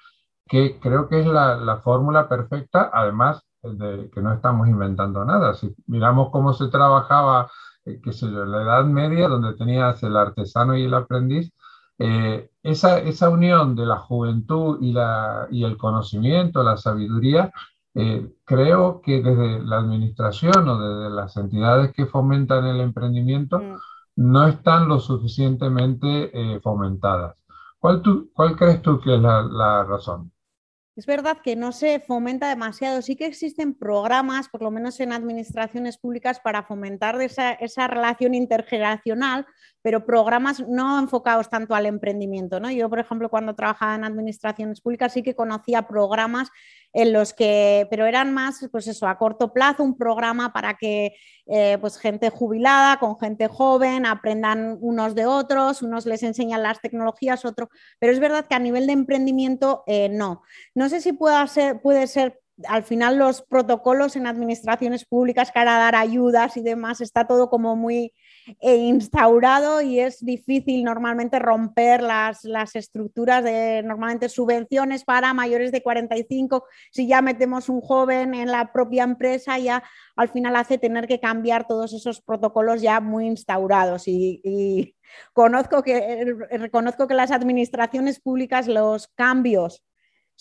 que 0.47 0.79
creo 0.79 1.07
que 1.07 1.21
es 1.21 1.27
la, 1.27 1.81
fórmula 1.83 2.27
perfecta, 2.27 2.89
además 2.93 3.41
de 3.63 4.09
que 4.13 4.21
no 4.21 4.33
estamos 4.33 4.67
inventando 4.67 5.23
nada. 5.23 5.53
Si 5.53 5.73
miramos 5.87 6.29
cómo 6.29 6.53
se 6.53 6.67
trabajaba, 6.67 7.49
qué 7.84 8.13
sé 8.13 8.32
yo, 8.32 8.44
en 8.44 8.52
la 8.52 8.63
Edad 8.63 8.86
Media, 8.86 9.28
donde 9.28 9.54
tenías 9.56 10.02
el 10.04 10.15
artesano 10.17 10.78
y 10.78 10.84
el 10.84 10.94
aprendiz, 10.94 11.52
eh, 12.00 12.50
esa, 12.63 13.00
esa, 13.00 13.30
unión 13.30 13.76
de 13.76 13.86
la 13.86 13.98
juventud 13.98 14.80
y, 14.82 14.91
la, 14.94 15.48
y 15.52 15.63
el 15.63 15.78
conocimiento, 15.78 16.63
la 16.63 16.78
sabiduría, 16.78 17.52
eh, 17.94 18.28
creo 18.46 19.02
que 19.02 19.22
desde 19.22 19.60
la 19.63 19.78
administración 19.80 20.67
o 20.70 20.80
desde 20.80 21.15
las 21.15 21.36
entidades 21.38 21.91
que 21.94 22.06
fomentan 22.06 22.65
el 22.65 22.80
emprendimiento 22.82 23.60
mm. 23.60 23.76
no 24.15 24.48
están 24.48 24.88
lo 24.88 25.00
suficientemente 25.00 26.60
fomentadas. 26.63 27.36
¿Cuál, 27.80 28.02
¿Cuál, 28.34 28.56
crees 28.56 28.82
tú 28.82 29.00
que 29.00 29.15
es 29.15 29.22
la, 29.22 29.41
la 29.44 29.84
razón? 29.84 30.32
Es 30.97 31.06
verdad 31.06 31.38
que 31.41 31.56
no 31.56 31.71
se 31.71 32.01
fomenta 32.01 32.49
demasiado. 32.49 33.01
Sí 33.01 33.15
que 33.15 33.25
existen 33.25 33.73
programas, 33.73 34.49
por 34.49 34.62
lo 34.62 34.71
menos 34.71 34.99
en 34.99 35.13
administraciones 35.13 35.97
públicas, 35.97 36.41
para 36.41 36.63
fomentar 36.63 37.19
esa, 37.21 37.88
relación 37.88 38.34
intergeneracional, 38.34 39.45
pero 39.82 40.06
programas 40.06 40.60
no 40.67 40.99
enfocados 40.99 41.49
tanto 41.49 41.75
al 41.75 41.86
emprendimiento. 41.86 42.60
¿no? 42.60 42.69
Yo, 42.69 42.89
por 42.89 42.99
ejemplo, 42.99 43.30
cuando 43.30 43.56
trabajaba 43.56 43.95
en 43.95 44.04
administraciones 44.04 44.82
públicas 44.82 45.13
sí 45.13 45.23
que 45.23 45.34
conocía 45.34 45.88
programas 45.88 46.49
en 46.93 47.13
los 47.13 47.34
que, 47.34 47.88
pero 47.89 48.06
eran 48.06 48.34
más, 48.34 48.67
pues 48.71 48.88
eso, 48.88 49.08
a 49.08 49.17
corto 49.17 49.54
plazo, 49.54 49.84
un 49.84 49.97
programa 49.97 50.51
para 50.54 50.75
que 50.75 51.15
eh, 51.45 51.77
pues 51.80 51.97
gente 51.97 52.30
jubilada 52.30 52.97
con 52.97 53.17
gente 53.17 53.47
joven 53.47 54.06
aprendan 54.06 54.77
unos 54.82 55.15
de 55.15 55.25
otros, 55.25 55.82
unos 55.82 56.06
les 56.06 56.23
enseñan 56.23 56.63
las 56.63 56.82
tecnologías, 56.82 57.45
otro, 57.45 57.69
pero 57.99 58.12
es 58.12 58.19
verdad 58.19 58.45
que 58.47 58.56
a 58.56 58.60
nivel 58.60 58.88
de 58.88 58.93
emprendimiento 58.93 59.84
eh, 59.88 60.10
no. 60.10 60.43
No 60.75 60.89
sé 60.89 61.01
si 61.01 61.13
puede 61.13 61.47
ser, 61.47 61.82
puede 61.82 62.08
ser 62.08 62.39
al 62.67 62.84
final 62.84 63.17
los 63.17 63.41
protocolos 63.41 64.15
en 64.15 64.27
administraciones 64.27 65.06
públicas 65.06 65.51
para 65.51 65.77
dar 65.77 65.95
ayudas 65.95 66.58
y 66.58 66.62
demás 66.62 67.01
está 67.01 67.25
todo 67.25 67.49
como 67.49 67.75
muy 67.75 68.13
instaurado 68.62 69.82
y 69.82 69.99
es 69.99 70.23
difícil 70.23 70.84
normalmente 70.84 71.39
romper 71.39 72.01
las, 72.01 72.43
las, 72.43 72.75
estructuras 72.75 73.43
de 73.43 73.84
normalmente 73.84 74.30
subvenciones 74.30 75.04
para 75.04 75.34
mayores 75.34 75.71
de 75.71 75.82
45. 75.82 76.65
Si 76.91 77.08
ya 77.08 77.21
metemos 77.21 77.69
un 77.69 77.82
joven 77.82 78.34
en 78.34 78.51
la 78.51 78.71
propia 78.71 79.04
empresa, 79.04 79.58
ya 79.58 79.84
al 80.15 80.30
final 80.30 80.56
hace 80.56 80.77
tener 80.77 81.08
que 81.08 81.19
cambiar 81.19 81.67
todos 81.67 81.93
esos 81.93 82.21
protocolos 82.21 82.82
ya 82.82 82.99
muy 82.99 83.27
instaurados 83.27 84.08
y, 84.08 84.41
y 84.43 84.95
conozco 85.34 85.84
que, 85.84 86.25
reconozco 86.51 87.08
que 87.08 87.13
las 87.13 87.32
administraciones 87.32 88.19
públicas 88.19 88.67
los 88.67 89.08
cambios 89.10 89.84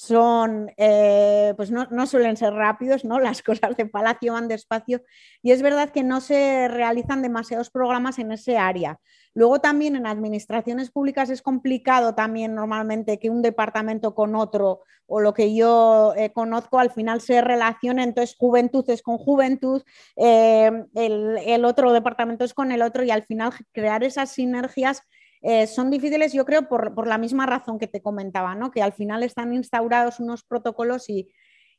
son, 0.01 0.73
eh, 0.79 1.53
pues 1.59 1.71
no, 1.71 2.07
suelen 2.07 2.39
ser 2.39 2.55
rápidos, 2.55 3.05
¿no? 3.05 3.21
Las 3.21 3.43
cosas 3.43 3.77
de 3.77 3.85
Palacio 3.85 4.33
van 4.33 4.49
despacio 4.49 5.03
y 5.43 5.51
es 5.51 5.61
verdad 5.61 5.91
que 5.91 6.03
no 6.03 6.23
se 6.23 6.69
realizan 6.69 7.21
demasiados 7.21 7.69
programas 7.69 8.19
en 8.19 8.33
ese 8.33 8.57
área. 8.57 8.99
Luego 9.35 9.61
también 9.61 9.97
en 9.97 10.07
administraciones 10.07 10.91
públicas 10.91 11.29
es 11.29 11.43
complicado 11.43 12.15
también 12.15 12.55
normalmente 12.55 13.19
que 13.19 13.29
un 13.29 13.43
departamento 13.43 14.15
con 14.15 14.35
otro 14.37 14.81
o 15.05 15.21
lo 15.21 15.35
que 15.35 15.55
yo 15.55 16.15
eh, 16.17 16.33
conozco 16.33 16.79
al 16.79 16.91
final 16.91 17.21
se 17.21 17.43
relacione, 17.43 18.03
entonces 18.03 18.37
juventud 18.39 18.89
es 18.89 19.03
con 19.03 19.19
juventud, 19.19 19.83
eh, 20.17 20.71
el, 20.95 21.37
el 21.45 21.65
otro 21.67 21.93
departamento 21.93 22.45
es 22.45 22.55
con 22.55 22.73
el 22.73 22.81
otro 22.81 23.05
y 23.05 23.11
al 23.11 23.25
final 23.25 23.53
crear 23.73 24.03
esas 24.03 24.31
sinergias 24.31 25.03
eh, 25.43 25.67
son 25.67 25.91
difíciles, 25.91 26.33
yo 26.33 26.45
creo, 26.45 26.69
por, 26.69 27.07
la 27.07 27.17
misma 27.17 27.47
razón 27.47 27.79
que 27.79 27.87
te 27.87 28.03
comentaba, 28.03 28.55
¿no? 28.55 28.71
que 28.71 28.83
al 28.83 28.93
final 28.93 29.23
están 29.23 29.55
instaurados 29.55 30.21
unos 30.21 30.43
protocolos 30.45 31.09
y, 31.09 31.33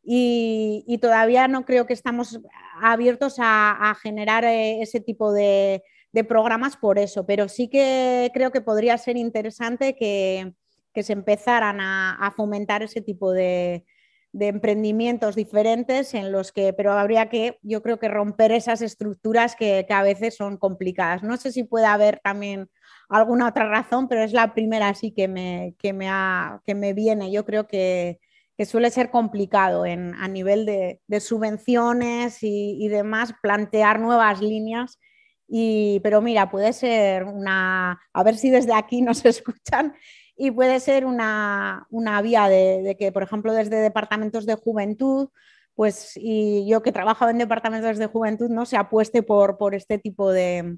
y, 0.03 0.97
todavía 0.99 1.47
no 1.47 1.63
creo 1.63 1.85
que 1.85 1.93
estamos 1.93 2.39
abiertos 2.81 3.35
a, 3.37 3.95
generar 4.01 4.45
eh, 4.45 4.81
ese 4.81 4.99
tipo 4.99 5.31
de, 5.31 5.83
programas 6.27 6.75
por 6.75 6.99
eso, 6.99 7.25
pero 7.25 7.47
sí 7.47 7.69
que 7.69 8.31
creo 8.33 8.51
que 8.51 8.61
podría 8.61 8.97
ser 8.97 9.15
interesante 9.15 9.95
que, 9.95 10.53
se 11.03 11.13
empezaran 11.13 11.79
a, 11.79 12.33
fomentar 12.35 12.81
ese 12.81 13.01
tipo 13.01 13.31
de, 13.31 13.85
emprendimientos 14.33 15.35
diferentes 15.35 16.13
en 16.15 16.31
los 16.31 16.51
que, 16.51 16.73
pero 16.73 16.93
habría 16.93 17.29
que, 17.29 17.59
yo 17.61 17.83
creo 17.83 17.99
que 17.99 18.07
romper 18.07 18.51
esas 18.53 18.81
estructuras 18.81 19.55
que, 19.55 19.85
que, 19.87 19.93
a 19.93 20.03
veces 20.03 20.35
son 20.35 20.57
complicadas. 20.57 21.21
No 21.21 21.37
sé 21.37 21.51
si 21.51 21.63
puede 21.63 21.85
haber 21.85 22.19
también 22.23 22.69
alguna 23.11 23.49
otra 23.49 23.67
razón, 23.67 24.07
pero 24.07 24.23
es 24.23 24.33
la 24.33 24.53
primera 24.53 24.89
así 24.89 25.11
que 25.11 25.27
me, 25.27 25.75
que 25.77 25.93
me, 25.93 26.09
que 26.65 26.75
me 26.75 26.93
viene. 26.93 27.31
Yo 27.31 27.45
creo 27.45 27.67
que, 27.67 28.19
suele 28.65 28.91
ser 28.91 29.09
complicado 29.09 29.87
en, 29.87 30.13
a 30.13 30.27
nivel 30.27 30.65
de, 30.65 31.19
subvenciones 31.19 32.37
y, 32.41 32.87
demás 32.89 33.33
plantear 33.41 33.99
nuevas 33.99 34.39
líneas. 34.41 34.99
Y, 35.47 35.99
pero 36.03 36.21
mira, 36.21 36.49
puede 36.49 36.71
ser 36.71 37.25
una, 37.25 37.99
a 38.13 38.23
ver 38.23 38.37
si 38.37 38.49
desde 38.49 38.73
aquí 38.73 39.01
nos 39.01 39.25
escuchan, 39.25 39.93
y 40.37 40.51
puede 40.51 40.79
ser 40.79 41.05
una, 41.05 41.87
vía 42.23 42.47
de, 42.47 42.95
que, 42.97 43.11
por 43.11 43.23
ejemplo, 43.23 43.53
desde 43.53 43.77
departamentos 43.81 44.45
de 44.45 44.55
juventud, 44.55 45.29
pues, 45.75 46.13
y 46.15 46.67
yo 46.67 46.81
que 46.81 46.91
trabajo 46.91 47.27
en 47.29 47.37
departamentos 47.37 47.97
de 47.97 48.07
juventud, 48.07 48.49
no 48.49 48.65
se 48.65 48.77
apueste 48.77 49.23
por, 49.23 49.57
por 49.57 49.75
este 49.75 49.97
tipo 49.97 50.31
de, 50.31 50.77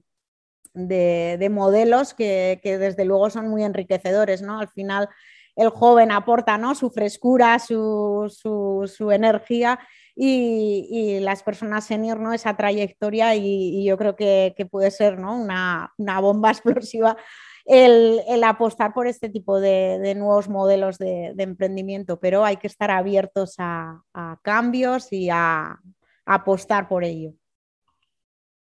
de, 0.74 1.50
modelos 1.52 2.14
que, 2.14 2.60
desde 2.64 3.06
luego 3.06 3.30
son 3.30 3.48
muy 3.48 3.64
enriquecedores, 3.64 4.42
¿no? 4.42 4.60
Al 4.60 4.70
final 4.70 5.10
el 5.56 5.70
joven 5.70 6.12
aporta 6.12 6.58
¿no? 6.58 6.74
su 6.76 6.90
frescura, 6.90 7.60
su, 7.60 9.10
energía 9.12 9.80
y, 10.16 11.20
las 11.20 11.44
personas 11.44 11.86
senior, 11.86 12.20
¿no? 12.20 12.34
esa 12.34 12.56
trayectoria 12.56 13.36
y, 13.36 13.86
yo 13.86 13.98
creo 13.98 14.16
que, 14.16 14.68
puede 14.72 14.92
ser 14.92 15.20
¿no? 15.20 15.36
una, 15.36 15.92
bomba 16.22 16.52
explosiva 16.52 17.18
el, 17.66 18.44
apostar 18.44 18.94
por 18.94 19.08
este 19.08 19.30
tipo 19.30 19.60
de, 19.60 20.14
nuevos 20.16 20.50
modelos 20.50 20.98
de, 20.98 21.34
emprendimiento, 21.38 22.20
pero 22.20 22.44
hay 22.44 22.58
que 22.58 22.68
estar 22.68 22.90
abiertos 22.90 23.56
a, 23.60 24.02
cambios 24.42 25.12
y 25.14 25.30
a 25.30 25.78
apostar 26.26 26.88
por 26.88 27.04
ello. 27.04 27.34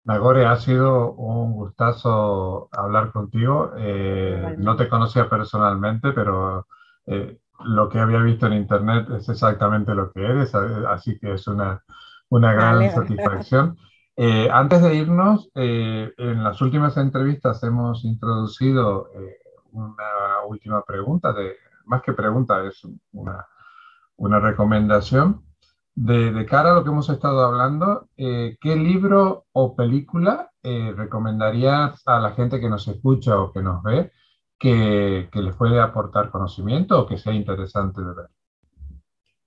Nagore, 0.04 0.46
ha 0.46 0.56
sido 0.56 1.12
un 1.12 1.52
gustazo 1.52 2.68
hablar 2.72 3.12
contigo. 3.12 3.72
Eh, 3.76 4.56
no 4.58 4.76
te 4.76 4.88
conocía 4.88 5.28
personalmente, 5.28 6.12
pero 6.12 6.66
eh, 7.06 7.38
lo 7.64 7.88
que 7.88 8.00
había 8.00 8.18
visto 8.18 8.46
en 8.46 8.54
internet 8.54 9.08
es 9.10 9.28
exactamente 9.28 9.94
lo 9.94 10.10
que 10.10 10.24
eres, 10.24 10.54
así 10.54 11.18
que 11.18 11.34
es 11.34 11.46
una, 11.46 11.82
una 12.30 12.52
gran 12.52 12.90
satisfacción. 12.90 13.76
Eh, 14.16 14.48
antes 14.52 14.82
de 14.82 14.94
irnos, 14.94 15.50
en 15.54 16.42
las 16.42 16.60
últimas 16.60 16.96
entrevistas 16.96 17.62
hemos 17.62 18.04
introducido 18.04 19.08
una 19.70 20.44
última 20.48 20.82
pregunta, 20.84 21.32
de, 21.32 21.56
más 21.86 22.02
que 22.02 22.12
pregunta, 22.12 22.64
es 22.66 22.82
una, 23.12 23.46
una 24.16 24.40
recomendación 24.40 25.42
de, 25.94 26.46
cara 26.46 26.70
a 26.70 26.74
lo 26.74 26.84
que 26.84 26.90
hemos 26.90 27.08
estado 27.08 27.42
hablando, 27.44 28.08
eh, 28.16 28.56
¿qué 28.60 28.76
libro 28.76 29.46
o 29.52 29.76
película 29.76 30.50
eh, 30.62 30.92
recomendarías 30.96 32.02
a 32.06 32.18
la 32.18 32.32
gente 32.32 32.60
que 32.60 32.68
nos 32.68 32.88
escucha 32.88 33.38
o 33.38 33.52
que 33.52 33.62
nos 33.62 33.82
ve 33.82 34.10
que, 34.58 35.28
les 35.32 35.56
puede 35.56 35.80
aportar 35.80 36.30
conocimiento 36.30 37.00
o 37.00 37.06
que 37.06 37.18
sea 37.18 37.32
interesante 37.32 38.00
de 38.00 38.14
ver? 38.14 38.26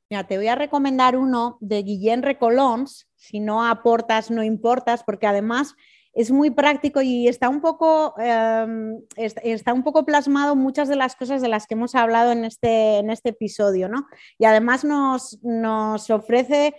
Mira, 0.10 0.27
te 0.27 0.38
voy 0.38 0.47
a 0.47 0.55
recomendar 0.55 1.17
uno 1.17 1.58
de 1.62 1.81
Guillén 1.81 2.21
Recolons, 2.21 3.08
si 3.15 3.39
no 3.39 3.65
aportas, 3.65 4.29
no 4.29 4.43
importas, 4.43 5.03
porque 5.03 5.25
además 5.25 5.75
es 6.15 6.32
muy 6.32 6.49
práctico 6.49 7.01
y 7.01 7.28
está 7.28 7.49
un 7.49 7.60
poco, 7.60 8.15
em, 8.17 9.01
está 9.17 9.73
un 9.73 9.84
poco 9.84 10.06
plasmado 10.06 10.56
muchas 10.56 10.88
de 10.88 10.95
las 10.95 11.15
cosas 11.17 11.41
de 11.41 11.49
las 11.49 11.67
que 11.67 11.73
hemos 11.73 11.93
hablado 11.93 12.32
en 12.32 12.45
este, 12.45 12.99
en 12.99 13.10
este 13.10 13.30
episodio, 13.30 13.89
¿no? 13.89 14.08
Y 14.38 14.45
además 14.45 14.86
nos, 14.86 16.10
ofrece 16.10 16.73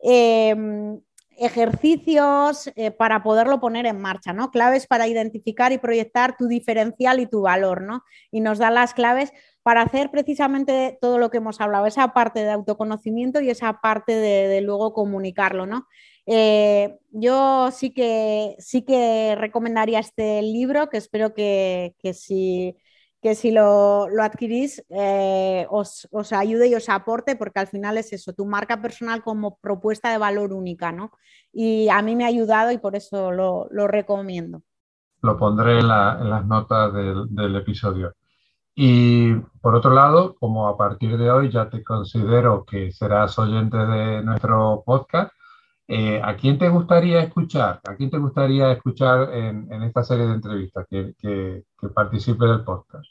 em, 0.00 1.00
ejercicios 1.38 2.70
eh, 2.76 2.90
para 2.90 3.22
poderlo 3.22 3.60
poner 3.60 3.86
en 3.86 3.98
marcha, 3.98 4.34
¿no? 4.34 4.50
Claves 4.50 4.86
para 4.86 5.08
identificar 5.08 5.72
y 5.72 5.78
proyectar 5.78 6.36
tu 6.36 6.46
diferencial 6.46 7.18
y 7.18 7.26
tu 7.26 7.40
valor, 7.40 7.80
¿no? 7.80 8.04
Y 8.30 8.40
nos 8.40 8.58
da 8.58 8.70
las 8.70 8.92
claves 8.92 9.32
para 9.62 9.80
hacer 9.80 10.10
precisamente 10.10 10.98
todo 11.00 11.16
lo 11.16 11.30
que 11.30 11.38
hemos 11.38 11.62
hablado, 11.62 11.86
esa 11.86 12.12
parte 12.12 12.40
de 12.40 12.50
autoconocimiento 12.50 13.40
y 13.40 13.48
esa 13.48 13.80
parte 13.80 14.12
de, 14.12 14.48
de 14.48 14.60
luego 14.60 14.92
comunicarlo, 14.92 15.64
¿no? 15.64 15.86
Eh, 16.26 16.98
yo 17.10 17.70
sí 17.72 17.92
que, 17.92 18.54
sí 18.58 18.82
que 18.82 19.34
recomendaría 19.36 19.98
este 19.98 20.40
libro, 20.42 20.88
que 20.88 20.98
espero 20.98 21.34
que, 21.34 21.94
si, 22.14 22.76
que 23.20 23.34
si 23.34 23.50
lo, 23.50 24.06
adquirís 24.20 24.84
eh, 24.90 25.66
os, 25.70 26.08
ayude 26.32 26.68
y 26.68 26.74
os 26.74 26.88
aporte, 26.88 27.36
porque 27.36 27.60
al 27.60 27.66
final 27.66 27.98
es 27.98 28.12
eso, 28.12 28.32
tu 28.32 28.46
marca 28.46 28.80
personal 28.80 29.22
como 29.22 29.58
propuesta 29.58 30.10
de 30.10 30.18
valor 30.18 30.52
única, 30.52 30.92
¿no? 30.92 31.12
Y 31.52 31.88
a 31.88 32.00
mí 32.02 32.14
me 32.14 32.24
ha 32.24 32.28
ayudado 32.28 32.70
y 32.70 32.78
por 32.78 32.94
eso 32.94 33.32
lo, 33.32 33.68
recomiendo. 33.88 34.62
Lo 35.22 35.36
pondré 35.36 35.80
en, 35.80 35.88
las 35.88 36.46
notas 36.46 36.92
del, 36.94 37.56
episodio. 37.56 38.14
Y 38.74 39.34
por 39.60 39.74
otro 39.74 39.92
lado, 39.92 40.34
como 40.36 40.66
a 40.66 40.78
partir 40.78 41.18
de 41.18 41.30
hoy 41.30 41.50
ya 41.50 41.68
te 41.68 41.84
considero 41.84 42.64
que 42.64 42.90
serás 42.90 43.38
oyente 43.38 43.76
de 43.76 44.22
nuestro 44.22 44.82
podcast, 44.86 45.30
eh, 45.94 46.22
¿a 46.24 46.34
quién 46.36 46.58
te 46.58 46.70
gustaría 46.70 47.20
escuchar? 47.20 47.78
¿A 47.84 47.94
quién 47.96 48.08
te 48.08 48.16
gustaría 48.16 48.72
escuchar 48.72 49.30
en, 49.34 49.70
esta 49.82 50.02
serie 50.02 50.24
de 50.24 50.32
entrevistas 50.32 50.86
que, 50.88 51.64
participe 51.94 52.46
del 52.46 52.64
podcast? 52.64 53.04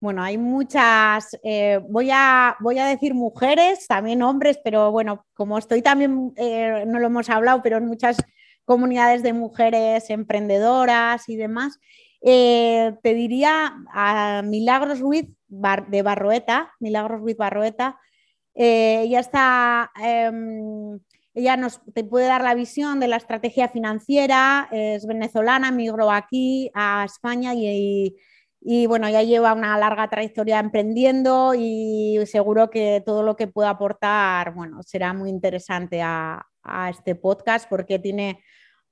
Bueno, 0.00 0.22
hay 0.22 0.38
muchas, 0.38 1.38
eh, 1.42 1.82
voy, 1.86 2.08
a, 2.10 2.56
voy 2.60 2.78
a 2.78 2.86
decir 2.86 3.12
mujeres, 3.12 3.86
también 3.86 4.22
hombres, 4.22 4.58
pero 4.64 4.92
bueno, 4.92 5.26
como 5.34 5.58
estoy 5.58 5.82
también, 5.82 6.32
eh, 6.36 6.84
no 6.86 7.00
lo 7.00 7.08
hemos 7.08 7.28
hablado, 7.28 7.60
pero 7.62 7.76
en 7.76 7.84
muchas 7.86 8.16
comunidades 8.64 9.22
de 9.22 9.34
mujeres 9.34 10.08
emprendedoras 10.08 11.28
y 11.28 11.36
demás, 11.36 11.78
te 12.22 12.98
diría 13.02 13.74
a 13.92 14.40
Milagros 14.42 15.00
Ruiz 15.00 15.26
de 15.48 16.02
Barroeta, 16.02 16.72
Milagros 16.80 17.20
Ruiz 17.20 17.36
Barroeta, 17.36 18.00
ella 18.54 19.20
está 19.20 19.90
em, 20.02 20.98
ella 21.34 21.56
nos 21.56 21.80
te 21.92 22.04
puede 22.04 22.26
dar 22.26 22.42
la 22.42 22.54
visión 22.54 23.00
de 23.00 23.08
la 23.08 23.16
estrategia 23.16 23.68
financiera, 23.68 24.68
es 24.70 25.04
venezolana, 25.06 25.72
migró 25.72 26.10
aquí 26.10 26.70
a 26.74 27.04
España 27.04 27.52
y, 27.54 28.16
bueno, 28.86 29.08
ya 29.08 29.22
lleva 29.22 29.52
una 29.52 29.76
larga 29.76 30.08
trayectoria 30.08 30.60
emprendiendo 30.60 31.52
y 31.54 32.18
seguro 32.26 32.70
que 32.70 33.02
todo 33.04 33.22
lo 33.22 33.36
que 33.36 33.48
pueda 33.48 33.70
aportar, 33.70 34.54
bueno, 34.54 34.82
será 34.82 35.12
muy 35.12 35.28
interesante 35.30 36.02
a, 36.02 36.46
este 36.88 37.14
podcast 37.14 37.68
porque 37.68 37.98
tiene 37.98 38.42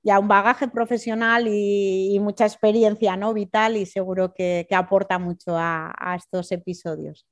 ya 0.03 0.19
un 0.19 0.27
bagaje 0.27 0.67
profesional 0.67 1.47
y, 1.47 2.19
mucha 2.21 2.45
experiencia 2.45 3.17
¿no? 3.17 3.33
vital 3.33 3.77
y 3.77 3.87
seguro 3.87 4.33
que, 4.35 4.67
aporta 4.71 5.17
mucho 5.17 5.55
a 5.57 6.15
estos 6.15 6.51
episodios. 6.51 7.25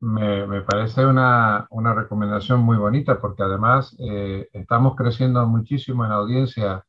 Me, 0.00 0.62
parece 0.62 1.04
una, 1.04 1.66
recomendación 1.94 2.60
muy 2.60 2.76
bonita 2.76 3.20
porque 3.20 3.42
además 3.42 3.96
eh, 3.98 4.48
estamos 4.52 4.94
creciendo 4.94 5.44
muchísimo 5.46 6.04
en 6.04 6.12
audiencia 6.12 6.84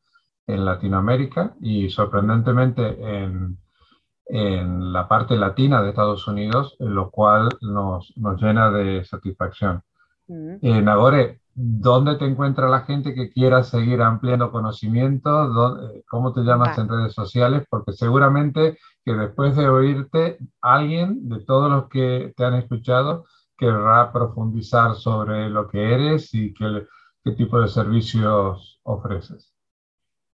en 0.46 0.64
Latinoamérica 0.64 1.54
y 1.60 1.90
sorprendentemente 1.90 2.96
en, 3.24 3.58
la 4.32 5.08
parte 5.08 5.36
latina 5.36 5.82
de 5.82 5.88
Estados 5.88 6.28
Unidos, 6.28 6.76
lo 6.78 7.10
cual 7.10 7.48
nos, 7.62 8.14
llena 8.40 8.70
de 8.70 9.04
satisfacción. 9.04 9.82
Mm. 10.28 10.54
Eh, 10.62 10.82
Nagore, 10.82 11.39
¿dónde 11.62 12.16
te 12.16 12.24
encuentra 12.24 12.68
la 12.68 12.80
gente 12.80 13.14
que 13.14 13.30
quiera 13.30 13.62
seguir 13.62 14.00
ampliando 14.00 14.50
conocimiento? 14.50 16.02
¿Cómo 16.08 16.32
te 16.32 16.40
llamas 16.40 16.78
en 16.78 16.88
redes 16.88 17.12
sociales? 17.12 17.64
Porque 17.68 17.92
seguramente 17.92 18.78
que 19.04 19.12
después 19.12 19.56
de 19.56 19.68
oírte, 19.68 20.38
alguien 20.60 21.28
de 21.28 21.44
todos 21.44 21.70
los 21.70 21.88
que 21.88 22.32
te 22.36 22.44
han 22.44 22.54
escuchado 22.54 23.24
querrá 23.56 24.10
profundizar 24.12 24.94
sobre 24.94 25.50
lo 25.50 25.68
que 25.68 25.94
eres 25.94 26.32
y 26.34 26.54
qué, 26.54 26.86
qué 27.22 27.32
tipo 27.32 27.60
de 27.60 27.68
servicios 27.68 28.80
ofreces. 28.82 29.54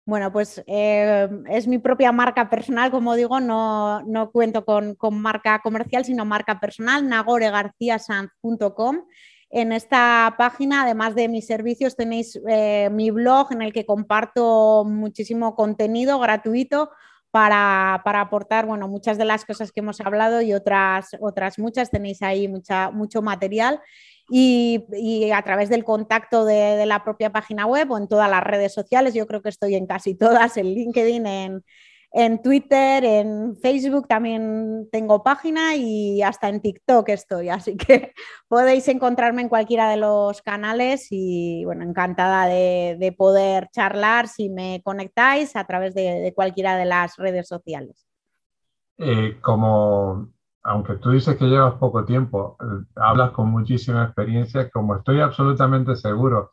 Bueno, 0.06 0.32
pues 0.32 0.64
eh, 0.66 1.28
es 1.48 1.68
mi 1.68 1.78
propia 1.78 2.10
marca 2.10 2.48
personal, 2.48 2.90
como 2.90 3.14
digo, 3.14 3.38
no, 3.40 4.02
no 4.02 4.30
cuento 4.30 4.64
con, 4.64 4.94
con, 4.94 5.20
marca 5.20 5.60
comercial, 5.60 6.04
sino 6.04 6.24
marca 6.24 6.58
personal, 6.58 7.06
nagoregarciasanz.com. 7.08 9.04
En 9.50 9.72
esta 9.72 10.36
página, 10.38 10.82
además 10.82 11.16
de 11.16 11.28
mis 11.28 11.46
servicios, 11.46 11.96
tenéis 11.96 12.40
eh, 12.48 12.88
mi 12.92 13.10
blog 13.10 13.52
en 13.52 13.62
el 13.62 13.72
que 13.72 13.84
comparto 13.84 14.84
muchísimo 14.86 15.56
contenido 15.56 16.20
gratuito 16.20 16.90
para, 17.32 17.94
aportar 17.94 18.66
bueno, 18.66 18.86
muchas 18.86 19.18
de 19.18 19.24
las 19.24 19.44
cosas 19.44 19.72
que 19.72 19.80
hemos 19.80 20.00
hablado 20.00 20.40
y 20.40 20.52
otras, 20.52 21.10
otras 21.20 21.58
muchas. 21.58 21.90
Tenéis 21.90 22.22
ahí 22.22 22.46
mucha, 22.46 22.90
mucho 22.92 23.22
material. 23.22 23.80
Y, 24.28 25.30
a 25.34 25.42
través 25.42 25.68
del 25.68 25.82
contacto 25.82 26.44
de, 26.44 26.76
de, 26.76 26.86
la 26.86 27.02
propia 27.02 27.32
página 27.32 27.66
web 27.66 27.90
o 27.90 27.98
en 27.98 28.06
todas 28.06 28.30
las 28.30 28.44
redes 28.44 28.72
sociales, 28.72 29.14
yo 29.14 29.26
creo 29.26 29.42
que 29.42 29.48
estoy 29.48 29.74
en 29.74 29.86
casi 29.86 30.14
todas, 30.14 30.56
en 30.56 30.66
LinkedIn, 30.66 31.26
en, 31.26 31.64
en 32.12 32.42
Twitter, 32.42 33.04
en 33.04 33.54
Facebook 33.56 34.08
también 34.08 34.88
tengo 34.90 35.22
página 35.22 35.76
y 35.76 36.22
hasta 36.22 36.48
en 36.48 36.60
TikTok 36.60 37.08
estoy, 37.10 37.48
así 37.48 37.76
que 37.76 38.12
podéis 38.48 38.88
encontrarme 38.88 39.42
en 39.42 39.48
cualquiera 39.48 39.88
de 39.88 39.96
los 39.96 40.42
canales 40.42 41.06
y 41.10 41.64
bueno, 41.64 41.84
encantada 41.84 42.46
de, 42.46 43.14
poder 43.16 43.68
charlar 43.72 44.28
si 44.28 44.48
me 44.48 44.82
conectáis 44.84 45.54
a 45.56 45.64
través 45.64 45.94
de, 45.94 46.32
cualquiera 46.34 46.76
de 46.76 46.84
las 46.84 47.16
redes 47.16 47.46
sociales. 47.46 48.06
Eh, 48.98 49.38
como, 49.40 50.32
aunque 50.62 50.96
tú 50.96 51.10
dices 51.10 51.36
que 51.36 51.46
llevas 51.46 51.74
poco 51.74 52.04
tiempo, 52.04 52.56
eh, 52.60 52.84
hablas 52.96 53.30
con 53.32 53.50
muchísima 53.50 54.04
experiencia, 54.04 54.68
como 54.70 54.96
estoy 54.96 55.20
absolutamente 55.20 55.96
seguro 55.96 56.52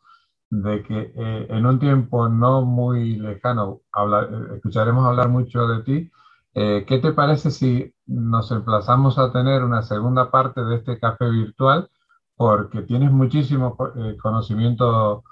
de 0.50 0.82
que 0.82 1.12
eh, 1.14 1.46
en 1.50 1.66
un 1.66 1.78
tiempo 1.78 2.28
no 2.28 2.62
muy 2.62 3.16
lejano 3.16 3.80
eh, 3.96 4.54
escucharemos 4.56 5.06
hablar 5.06 5.28
mucho 5.28 5.66
de 5.66 5.82
ti. 5.82 6.10
Eh, 6.54 6.84
¿Qué 6.86 6.98
te 6.98 7.12
parece 7.12 7.50
si 7.50 7.94
nos 8.06 8.50
emplazamos 8.50 9.18
a 9.18 9.32
tener 9.32 9.62
una 9.62 9.82
segunda 9.82 10.30
parte 10.30 10.62
de 10.64 10.76
este 10.76 10.98
café 10.98 11.28
virtual? 11.30 11.90
Porque 12.36 12.82
tienes 12.82 13.10
muchísimo 13.10 13.76
conocimiento 14.22 15.24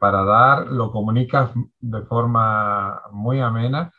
para 0.00 0.24
dar, 0.24 0.66
lo 0.66 0.90
comunicas 0.90 1.50
de 1.78 2.02
forma 2.02 3.02
muy 3.12 3.40
amena 3.40 3.92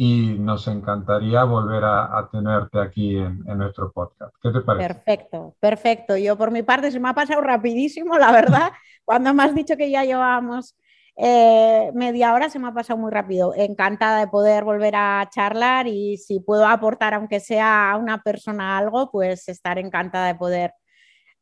y 0.00 0.36
nos 0.38 0.68
encantaría 0.68 1.42
volver 1.42 1.82
a, 1.84 2.28
tenerte 2.30 2.78
aquí 2.80 3.16
en, 3.16 3.42
en, 3.48 3.58
nuestro 3.58 3.90
podcast. 3.90 4.32
¿Qué 4.40 4.52
te 4.52 4.60
parece? 4.60 4.94
Perfecto, 4.94 5.56
perfecto. 5.58 6.16
Yo 6.16 6.38
por 6.38 6.52
mi 6.52 6.62
parte 6.62 6.92
se 6.92 7.00
me 7.00 7.08
ha 7.08 7.14
pasado 7.14 7.40
rapidísimo, 7.40 8.16
la 8.16 8.30
verdad. 8.30 8.70
Cuando 9.04 9.34
me 9.34 9.42
has 9.42 9.56
dicho 9.56 9.76
que 9.76 9.90
ya 9.90 10.04
llevábamos 10.04 10.76
eh, 11.16 11.90
media 11.94 12.32
hora, 12.32 12.48
se 12.48 12.60
me 12.60 12.68
ha 12.68 12.72
pasado 12.72 12.96
muy 12.96 13.10
rápido. 13.10 13.52
Encantada 13.56 14.20
de 14.20 14.28
poder 14.28 14.62
volver 14.62 14.94
a 14.94 15.28
charlar 15.34 15.88
y 15.88 16.16
si 16.16 16.38
puedo 16.38 16.64
aportar, 16.64 17.14
aunque 17.14 17.40
sea 17.40 17.90
a 17.90 17.96
una 17.96 18.22
persona 18.22 18.78
algo, 18.78 19.10
pues 19.10 19.48
estar 19.48 19.80
encantada 19.80 20.28
de 20.28 20.36
poder 20.36 20.74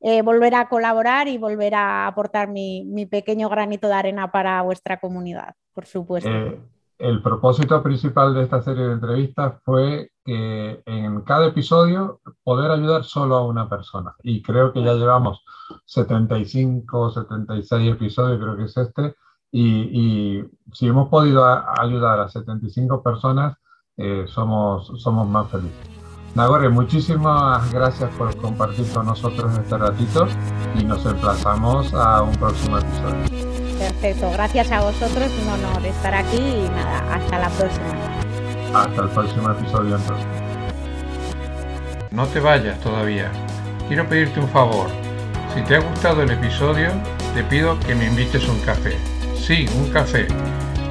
eh, 0.01 0.23
volver 0.23 0.55
a 0.55 0.71
colaborar 0.71 1.29
y 1.29 1.37
volver 1.37 1.75
a 1.75 2.07
aportar 2.07 2.49
mi, 2.49 3.07
pequeño 3.11 3.51
granito 3.51 3.87
de 3.87 3.95
arena 3.95 4.33
para 4.33 4.63
vuestra 4.63 4.99
comunidad, 4.99 5.53
por 5.75 5.85
supuesto. 5.85 6.31
Eh, 6.31 6.59
el 6.99 7.23
propósito 7.23 7.83
principal 7.83 8.35
de 8.35 8.43
esta 8.45 8.63
serie 8.63 8.85
de 8.85 8.93
entrevistas 8.95 9.61
fue 9.65 10.13
que 10.25 10.83
en 10.87 11.21
cada 11.23 11.47
episodio 11.47 12.21
poder 12.43 12.71
ayudar 12.71 13.05
solo 13.05 13.37
a 13.37 13.47
una 13.47 13.69
persona. 13.69 14.15
Y 14.23 14.43
creo 14.43 14.73
que 14.73 14.83
ya 14.83 14.95
llevamos 14.95 15.45
75, 15.85 17.11
76 17.11 17.93
episodios, 17.93 18.41
creo 18.41 18.57
que 18.57 18.65
es 18.65 18.77
este. 18.77 19.15
Y, 19.53 20.45
si 20.73 20.87
hemos 20.87 21.09
podido 21.09 21.45
ayudar 21.81 22.21
a 22.21 22.29
75 22.29 23.03
personas, 23.03 23.57
eh, 23.97 24.25
somos, 24.29 24.93
somos 25.01 25.27
más 25.29 25.51
felices. 25.51 25.97
Nagore, 26.35 26.69
muchísimas 26.69 27.73
gracias 27.73 28.11
por 28.17 28.37
compartir 28.37 28.87
con 28.93 29.07
nosotros 29.07 29.57
este 29.57 29.79
ratito 29.79 30.27
y 30.79 30.85
nos 30.85 31.07
emplazamos 31.07 31.95
a 31.95 32.23
un 32.23 32.33
próximo 32.37 32.77
episodio. 32.77 33.36
Perfecto, 34.01 34.31
gracias 34.31 34.71
a 34.73 34.83
vosotros, 34.83 35.31
un 35.43 35.49
honor 35.49 35.87
estar 35.87 36.15
aquí 36.15 36.37
y 36.37 36.69
nada, 36.69 37.15
hasta 37.15 37.39
la 37.39 37.49
próxima. 37.49 37.95
Hasta 38.75 39.03
el 39.03 39.09
próximo 39.09 39.51
episodio 39.51 39.97
entonces. 39.97 40.27
No 42.11 42.27
te 42.27 42.41
vayas 42.41 42.79
todavía. 42.81 43.31
Quiero 43.89 44.07
pedirte 44.07 44.39
un 44.39 44.49
favor. 44.51 44.89
Si 45.55 45.63
te 45.63 45.77
ha 45.77 45.79
gustado 45.79 46.23
el 46.23 46.31
episodio, 46.31 46.91
te 47.35 47.43
pido 47.45 47.81
que 47.81 47.95
me 47.95 48.05
invites 48.05 48.47
un 48.49 48.61
café. 48.61 48.99
Sí, 49.35 49.67
un 49.79 49.91
café. 49.91 50.27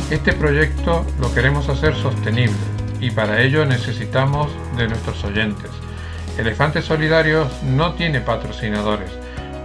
Este 0.09 0.33
proyecto 0.33 1.05
lo 1.19 1.31
queremos 1.31 1.69
hacer 1.69 1.95
sostenible 1.95 2.57
y 2.99 3.11
para 3.11 3.39
ello 3.41 3.67
necesitamos 3.67 4.49
de 4.77 4.87
nuestros 4.87 5.23
oyentes. 5.23 5.69
Elefantes 6.39 6.85
Solidarios 6.85 7.61
no 7.61 7.93
tiene 7.93 8.19
patrocinadores, 8.19 9.11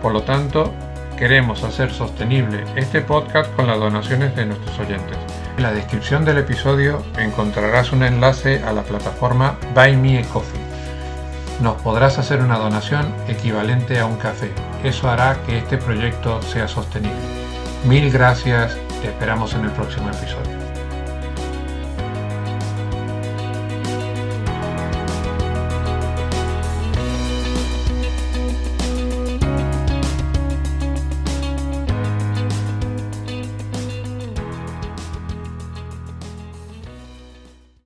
por 0.02 0.12
lo 0.12 0.24
tanto 0.24 0.74
Queremos 1.20 1.62
hacer 1.64 1.92
sostenible 1.92 2.64
este 2.76 3.02
podcast 3.02 3.54
con 3.54 3.66
las 3.66 3.78
donaciones 3.78 4.34
de 4.34 4.46
nuestros 4.46 4.78
oyentes. 4.78 5.18
En 5.58 5.62
la 5.62 5.70
descripción 5.70 6.24
del 6.24 6.38
episodio 6.38 7.02
encontrarás 7.18 7.92
un 7.92 8.02
enlace 8.04 8.62
a 8.64 8.72
la 8.72 8.80
plataforma 8.80 9.58
Buy 9.74 9.96
Me 9.96 10.20
a 10.20 10.22
Coffee. 10.22 10.58
Nos 11.60 11.74
podrás 11.82 12.18
hacer 12.18 12.40
una 12.40 12.56
donación 12.56 13.14
equivalente 13.28 13.98
a 14.00 14.06
un 14.06 14.16
café. 14.16 14.50
Eso 14.82 15.10
hará 15.10 15.36
que 15.44 15.58
este 15.58 15.76
proyecto 15.76 16.40
sea 16.40 16.66
sostenible. 16.66 17.20
Mil 17.84 18.10
gracias, 18.10 18.78
te 19.02 19.08
esperamos 19.08 19.52
en 19.52 19.66
el 19.66 19.72
próximo 19.72 20.08
episodio. 20.08 20.59